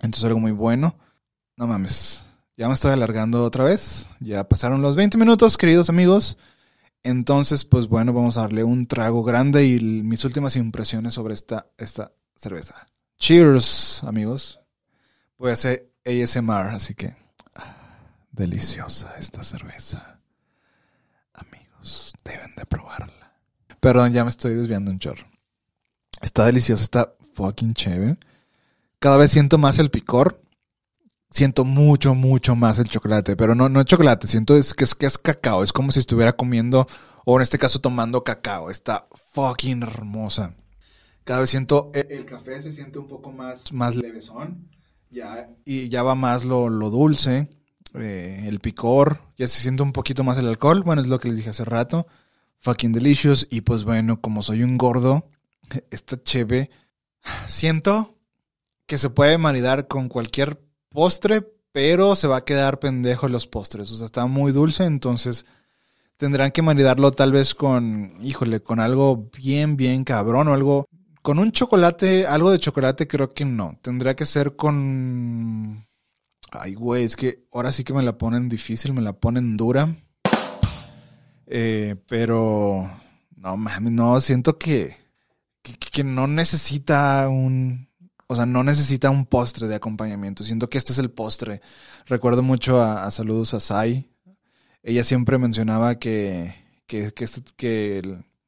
Entonces 0.00 0.24
algo 0.24 0.40
muy 0.40 0.52
bueno. 0.52 0.96
No 1.56 1.66
mames. 1.66 2.24
Ya 2.56 2.68
me 2.68 2.74
estoy 2.74 2.92
alargando 2.92 3.44
otra 3.44 3.64
vez. 3.64 4.06
Ya 4.20 4.48
pasaron 4.48 4.80
los 4.80 4.96
20 4.96 5.18
minutos, 5.18 5.58
queridos 5.58 5.90
amigos. 5.90 6.38
Entonces, 7.02 7.64
pues 7.64 7.88
bueno, 7.88 8.12
vamos 8.12 8.36
a 8.36 8.42
darle 8.42 8.64
un 8.64 8.86
trago 8.86 9.22
grande 9.22 9.66
y 9.66 9.80
mis 9.80 10.24
últimas 10.24 10.56
impresiones 10.56 11.14
sobre 11.14 11.34
esta, 11.34 11.66
esta 11.78 12.12
cerveza. 12.36 12.86
Cheers, 13.18 14.02
amigos. 14.04 14.60
Voy 15.38 15.50
a 15.50 15.54
hacer 15.54 15.90
ASMR, 16.04 16.74
así 16.74 16.94
que... 16.94 17.14
ah, 17.54 17.76
deliciosa 18.30 19.14
esta 19.18 19.42
cerveza. 19.42 20.19
Deben 22.24 22.54
de 22.56 22.66
probarla. 22.66 23.32
Perdón, 23.80 24.12
ya 24.12 24.24
me 24.24 24.30
estoy 24.30 24.54
desviando 24.54 24.90
un 24.90 24.98
chorro. 24.98 25.26
Está 26.20 26.44
deliciosa, 26.44 26.82
está 26.82 27.14
fucking 27.34 27.72
chévere. 27.72 28.18
Cada 28.98 29.16
vez 29.16 29.30
siento 29.30 29.56
más 29.58 29.78
el 29.78 29.90
picor. 29.90 30.42
Siento 31.30 31.64
mucho, 31.64 32.14
mucho 32.14 32.56
más 32.56 32.78
el 32.78 32.88
chocolate. 32.88 33.36
Pero 33.36 33.54
no, 33.54 33.68
no 33.68 33.80
es 33.80 33.86
chocolate, 33.86 34.26
siento 34.26 34.56
es, 34.56 34.74
que, 34.74 34.84
es, 34.84 34.94
que 34.94 35.06
es 35.06 35.16
cacao. 35.16 35.62
Es 35.62 35.72
como 35.72 35.92
si 35.92 36.00
estuviera 36.00 36.34
comiendo, 36.34 36.86
o 37.24 37.36
en 37.36 37.42
este 37.42 37.58
caso 37.58 37.80
tomando 37.80 38.24
cacao. 38.24 38.70
Está 38.70 39.08
fucking 39.32 39.82
hermosa. 39.82 40.56
Cada 41.24 41.40
vez 41.40 41.50
siento, 41.50 41.90
el, 41.94 42.06
el 42.10 42.26
café 42.26 42.60
se 42.60 42.72
siente 42.72 42.98
un 42.98 43.06
poco 43.06 43.32
más, 43.32 43.72
más 43.72 43.94
levesón. 43.94 44.68
Ya, 45.10 45.50
y 45.64 45.88
ya 45.88 46.02
va 46.02 46.14
más 46.14 46.44
lo, 46.44 46.68
lo 46.68 46.90
dulce. 46.90 47.48
Eh, 47.94 48.44
el 48.46 48.60
picor. 48.60 49.20
Ya 49.36 49.48
se 49.48 49.60
siente 49.60 49.82
un 49.82 49.92
poquito 49.92 50.24
más 50.24 50.38
el 50.38 50.48
alcohol. 50.48 50.82
Bueno, 50.82 51.02
es 51.02 51.08
lo 51.08 51.18
que 51.18 51.28
les 51.28 51.36
dije 51.38 51.50
hace 51.50 51.64
rato. 51.64 52.06
Fucking 52.58 52.92
delicious. 52.92 53.46
Y 53.50 53.62
pues 53.62 53.84
bueno, 53.84 54.20
como 54.20 54.42
soy 54.42 54.62
un 54.62 54.78
gordo, 54.78 55.28
esta 55.90 56.22
cheve. 56.22 56.70
Siento 57.46 58.16
que 58.86 58.98
se 58.98 59.10
puede 59.10 59.38
maridar 59.38 59.88
con 59.88 60.08
cualquier 60.08 60.60
postre, 60.88 61.46
pero 61.72 62.16
se 62.16 62.26
va 62.26 62.38
a 62.38 62.44
quedar 62.44 62.80
pendejo 62.80 63.28
los 63.28 63.46
postres. 63.46 63.90
O 63.92 63.96
sea, 63.96 64.06
está 64.06 64.26
muy 64.26 64.52
dulce, 64.52 64.84
entonces 64.84 65.46
tendrán 66.16 66.50
que 66.50 66.62
maridarlo 66.62 67.12
tal 67.12 67.32
vez 67.32 67.54
con, 67.54 68.14
híjole, 68.20 68.60
con 68.60 68.80
algo 68.80 69.30
bien, 69.36 69.76
bien 69.76 70.04
cabrón 70.04 70.48
o 70.48 70.54
algo. 70.54 70.86
Con 71.22 71.38
un 71.38 71.52
chocolate, 71.52 72.26
algo 72.26 72.50
de 72.50 72.58
chocolate 72.58 73.06
creo 73.06 73.32
que 73.32 73.44
no. 73.44 73.78
Tendrá 73.82 74.14
que 74.14 74.26
ser 74.26 74.56
con... 74.56 75.86
Ay, 76.52 76.74
güey, 76.74 77.04
es 77.04 77.16
que 77.16 77.46
ahora 77.52 77.72
sí 77.72 77.84
que 77.84 77.92
me 77.92 78.02
la 78.02 78.18
ponen 78.18 78.48
difícil, 78.48 78.92
me 78.92 79.02
la 79.02 79.12
ponen 79.12 79.56
dura. 79.56 79.94
Eh, 81.46 81.96
pero... 82.08 82.90
No, 83.36 83.56
mames, 83.56 83.92
no, 83.92 84.20
siento 84.20 84.58
que, 84.58 84.96
que, 85.62 86.04
no 86.04 86.26
necesita 86.26 87.26
un... 87.28 87.88
O 88.26 88.36
sea, 88.36 88.46
no 88.46 88.62
necesita 88.62 89.10
un 89.10 89.26
postre 89.26 89.66
de 89.66 89.74
acompañamiento. 89.74 90.44
Siento 90.44 90.68
que 90.68 90.78
este 90.78 90.92
es 90.92 90.98
el 90.98 91.10
postre. 91.10 91.62
Recuerdo 92.06 92.42
mucho 92.42 92.80
a, 92.80 93.10
saludos 93.10 93.54
a 93.54 93.60
Sai. 93.60 94.10
Ella 94.82 95.04
siempre 95.04 95.38
mencionaba 95.38 95.96
que, 95.96 96.54
que, 96.86 97.12
que, 97.12 97.24
este- 97.24 97.42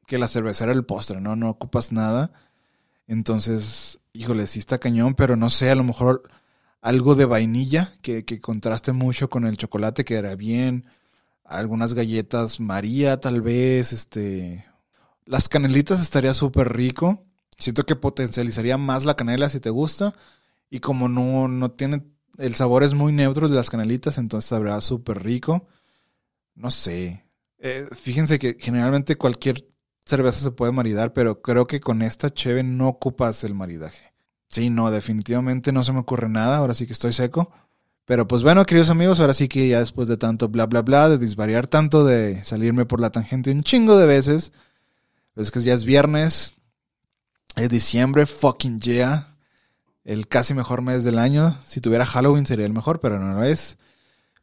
que 0.06 0.18
la 0.18 0.28
cerveza 0.28 0.64
era 0.64 0.72
el 0.72 0.84
postre, 0.84 1.20
¿no? 1.20 1.34
No 1.34 1.50
ocupas 1.50 1.90
nada. 1.90 2.32
Entonces, 3.06 3.98
híjole, 4.12 4.46
sí 4.46 4.58
está 4.58 4.78
cañón, 4.78 5.14
pero 5.14 5.36
no 5.36 5.50
sé, 5.50 5.70
a 5.70 5.74
lo 5.74 5.84
mejor 5.84 6.22
algo 6.82 7.14
de 7.14 7.24
vainilla 7.24 7.94
que, 8.02 8.24
que 8.24 8.40
contraste 8.40 8.92
mucho 8.92 9.30
con 9.30 9.46
el 9.46 9.56
chocolate 9.56 10.04
quedaría 10.04 10.34
bien. 10.36 10.84
Algunas 11.44 11.94
galletas 11.94 12.60
María, 12.60 13.18
tal 13.20 13.40
vez, 13.40 13.92
este... 13.92 14.66
Las 15.24 15.48
canelitas 15.48 16.02
estaría 16.02 16.34
súper 16.34 16.72
rico. 16.76 17.24
Siento 17.56 17.86
que 17.86 17.94
potencializaría 17.96 18.76
más 18.76 19.04
la 19.04 19.14
canela 19.14 19.48
si 19.48 19.60
te 19.60 19.70
gusta. 19.70 20.14
Y 20.68 20.80
como 20.80 21.08
no, 21.08 21.46
no 21.48 21.70
tiene. 21.70 22.02
El 22.38 22.54
sabor 22.56 22.82
es 22.82 22.94
muy 22.94 23.12
neutro 23.12 23.48
de 23.48 23.54
las 23.54 23.70
canelitas, 23.70 24.18
entonces 24.18 24.48
sabrá 24.48 24.80
súper 24.80 25.22
rico. 25.22 25.68
No 26.54 26.70
sé. 26.72 27.24
Eh, 27.58 27.86
fíjense 27.92 28.38
que 28.40 28.56
generalmente 28.58 29.16
cualquier 29.16 29.68
cerveza 30.04 30.40
se 30.40 30.50
puede 30.50 30.72
maridar, 30.72 31.12
pero 31.12 31.42
creo 31.42 31.66
que 31.68 31.80
con 31.80 32.02
esta 32.02 32.30
cheve 32.30 32.64
no 32.64 32.88
ocupas 32.88 33.44
el 33.44 33.54
maridaje. 33.54 34.11
Sí, 34.52 34.68
no, 34.68 34.90
definitivamente 34.90 35.72
no 35.72 35.82
se 35.82 35.92
me 35.92 36.00
ocurre 36.00 36.28
nada. 36.28 36.58
Ahora 36.58 36.74
sí 36.74 36.86
que 36.86 36.92
estoy 36.92 37.12
seco. 37.12 37.50
Pero 38.04 38.28
pues 38.28 38.42
bueno, 38.42 38.64
queridos 38.66 38.90
amigos, 38.90 39.18
ahora 39.18 39.32
sí 39.32 39.48
que 39.48 39.66
ya 39.68 39.80
después 39.80 40.08
de 40.08 40.18
tanto 40.18 40.48
bla 40.48 40.66
bla 40.66 40.82
bla, 40.82 41.08
de 41.08 41.18
disvariar 41.18 41.66
tanto, 41.66 42.04
de 42.04 42.44
salirme 42.44 42.84
por 42.84 43.00
la 43.00 43.10
tangente 43.10 43.50
un 43.50 43.62
chingo 43.62 43.96
de 43.96 44.06
veces, 44.06 44.52
pues 45.34 45.50
que 45.50 45.60
ya 45.60 45.72
es 45.72 45.84
viernes, 45.84 46.54
es 47.56 47.70
diciembre, 47.70 48.26
fucking 48.26 48.80
yeah. 48.80 49.36
El 50.04 50.28
casi 50.28 50.52
mejor 50.52 50.82
mes 50.82 51.04
del 51.04 51.18
año. 51.18 51.56
Si 51.66 51.80
tuviera 51.80 52.04
Halloween 52.04 52.44
sería 52.44 52.66
el 52.66 52.72
mejor, 52.72 53.00
pero 53.00 53.18
no 53.18 53.32
lo 53.34 53.44
es. 53.44 53.78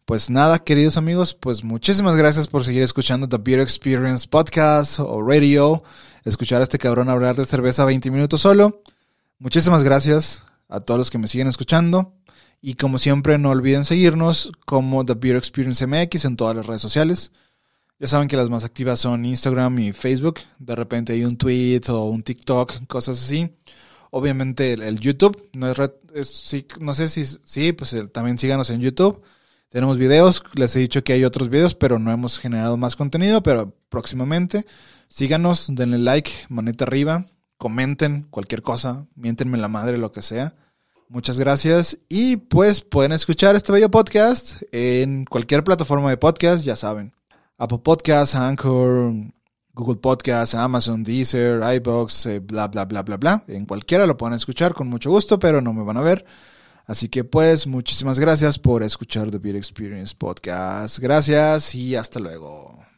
Pues 0.05 0.31
nada, 0.31 0.57
queridos 0.59 0.97
amigos, 0.97 1.35
pues 1.35 1.63
muchísimas 1.63 2.15
gracias 2.15 2.47
por 2.47 2.63
seguir 2.63 2.81
escuchando 2.81 3.29
The 3.29 3.37
Beer 3.37 3.59
Experience 3.59 4.27
Podcast 4.27 4.99
o 5.01 5.21
Radio. 5.21 5.83
Escuchar 6.23 6.61
a 6.61 6.63
este 6.63 6.79
cabrón 6.79 7.09
hablar 7.09 7.35
de 7.35 7.45
cerveza 7.45 7.85
20 7.85 8.09
minutos 8.09 8.41
solo. 8.41 8.81
Muchísimas 9.39 9.83
gracias 9.83 10.43
a 10.67 10.81
todos 10.81 10.97
los 10.97 11.09
que 11.09 11.17
me 11.17 11.27
siguen 11.27 11.47
escuchando. 11.47 12.13
Y 12.61 12.73
como 12.75 12.97
siempre, 12.97 13.37
no 13.37 13.51
olviden 13.51 13.85
seguirnos 13.85 14.51
como 14.65 15.05
The 15.05 15.13
Beer 15.13 15.37
Experience 15.37 15.85
MX 15.87 16.25
en 16.25 16.35
todas 16.35 16.55
las 16.55 16.65
redes 16.65 16.81
sociales. 16.81 17.31
Ya 17.99 18.07
saben 18.07 18.27
que 18.27 18.35
las 18.37 18.49
más 18.49 18.63
activas 18.65 18.99
son 18.99 19.23
Instagram 19.25 19.79
y 19.79 19.93
Facebook. 19.93 20.39
De 20.57 20.75
repente 20.75 21.13
hay 21.13 21.23
un 21.23 21.37
tweet 21.37 21.81
o 21.89 22.05
un 22.09 22.21
TikTok, 22.23 22.85
cosas 22.87 23.17
así. 23.23 23.49
Obviamente 24.11 24.73
el, 24.73 24.99
YouTube, 24.99 25.49
no 25.53 25.69
es 25.69 25.77
red, 25.77 25.91
es- 26.13 26.29
sí, 26.29 26.65
no 26.81 26.93
sé 26.93 27.07
si, 27.09 27.23
sí, 27.25 27.71
pues 27.73 27.95
también 28.11 28.37
síganos 28.37 28.69
en 28.71 28.81
YouTube. 28.81 29.21
Tenemos 29.69 29.97
videos, 29.97 30.43
les 30.55 30.75
he 30.75 30.79
dicho 30.79 31.03
que 31.03 31.13
hay 31.13 31.23
otros 31.23 31.49
videos, 31.49 31.75
pero 31.75 31.99
no 31.99 32.11
hemos 32.11 32.39
generado 32.39 32.75
más 32.75 32.95
contenido, 32.95 33.43
pero 33.43 33.73
próximamente. 33.89 34.65
Síganos, 35.07 35.67
denle 35.73 35.99
like, 35.99 36.31
manita 36.49 36.85
arriba, 36.85 37.25
comenten 37.59 38.25
cualquier 38.31 38.63
cosa, 38.63 39.05
miéntenme 39.15 39.57
la 39.59 39.67
madre, 39.67 39.97
lo 39.97 40.11
que 40.11 40.23
sea. 40.23 40.55
Muchas 41.09 41.37
gracias. 41.37 41.97
Y 42.07 42.37
pues 42.37 42.81
pueden 42.81 43.11
escuchar 43.11 43.55
este 43.55 43.71
bello 43.71 43.91
podcast 43.91 44.63
en 44.71 45.25
cualquier 45.25 45.63
plataforma 45.63 46.09
de 46.09 46.17
podcast, 46.17 46.63
ya 46.63 46.75
saben. 46.75 47.13
Apple 47.57 47.79
Podcasts, 47.79 48.35
Anchor, 48.35 49.13
Google 49.73 49.97
Podcasts, 49.97 50.55
Amazon, 50.55 51.03
Deezer, 51.03 51.61
iBox, 51.75 52.25
eh, 52.27 52.39
bla, 52.39 52.69
bla, 52.69 52.85
bla, 52.85 53.03
bla, 53.03 53.17
bla. 53.17 53.43
En 53.47 53.65
cualquiera 53.65 54.05
lo 54.05 54.15
pueden 54.15 54.37
escuchar 54.37 54.73
con 54.73 54.87
mucho 54.87 55.09
gusto, 55.09 55.37
pero 55.37 55.61
no 55.61 55.73
me 55.73 55.83
van 55.83 55.97
a 55.97 56.01
ver. 56.01 56.25
Así 56.85 57.09
que 57.09 57.25
pues 57.25 57.67
muchísimas 57.67 58.19
gracias 58.19 58.57
por 58.57 58.83
escuchar 58.83 59.29
The 59.31 59.37
Beer 59.37 59.57
Experience 59.57 60.15
Podcast. 60.17 60.99
Gracias 60.99 61.75
y 61.75 61.95
hasta 61.97 62.19
luego. 62.19 62.88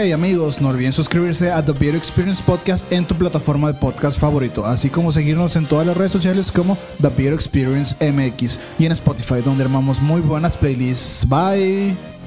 Hey 0.00 0.12
amigos, 0.12 0.60
no 0.60 0.68
olviden 0.68 0.92
suscribirse 0.92 1.50
a 1.50 1.60
The 1.60 1.72
Beer 1.72 1.96
Experience 1.96 2.40
Podcast 2.40 2.92
en 2.92 3.04
tu 3.04 3.16
plataforma 3.16 3.72
de 3.72 3.80
podcast 3.80 4.16
favorito, 4.16 4.64
así 4.64 4.90
como 4.90 5.10
seguirnos 5.10 5.56
en 5.56 5.66
todas 5.66 5.84
las 5.84 5.96
redes 5.96 6.12
sociales 6.12 6.52
como 6.52 6.78
The 7.02 7.08
Beer 7.08 7.32
Experience 7.32 7.96
MX 8.00 8.60
y 8.78 8.86
en 8.86 8.92
Spotify 8.92 9.40
donde 9.44 9.64
armamos 9.64 10.00
muy 10.00 10.20
buenas 10.20 10.56
playlists. 10.56 11.28
Bye. 11.28 12.17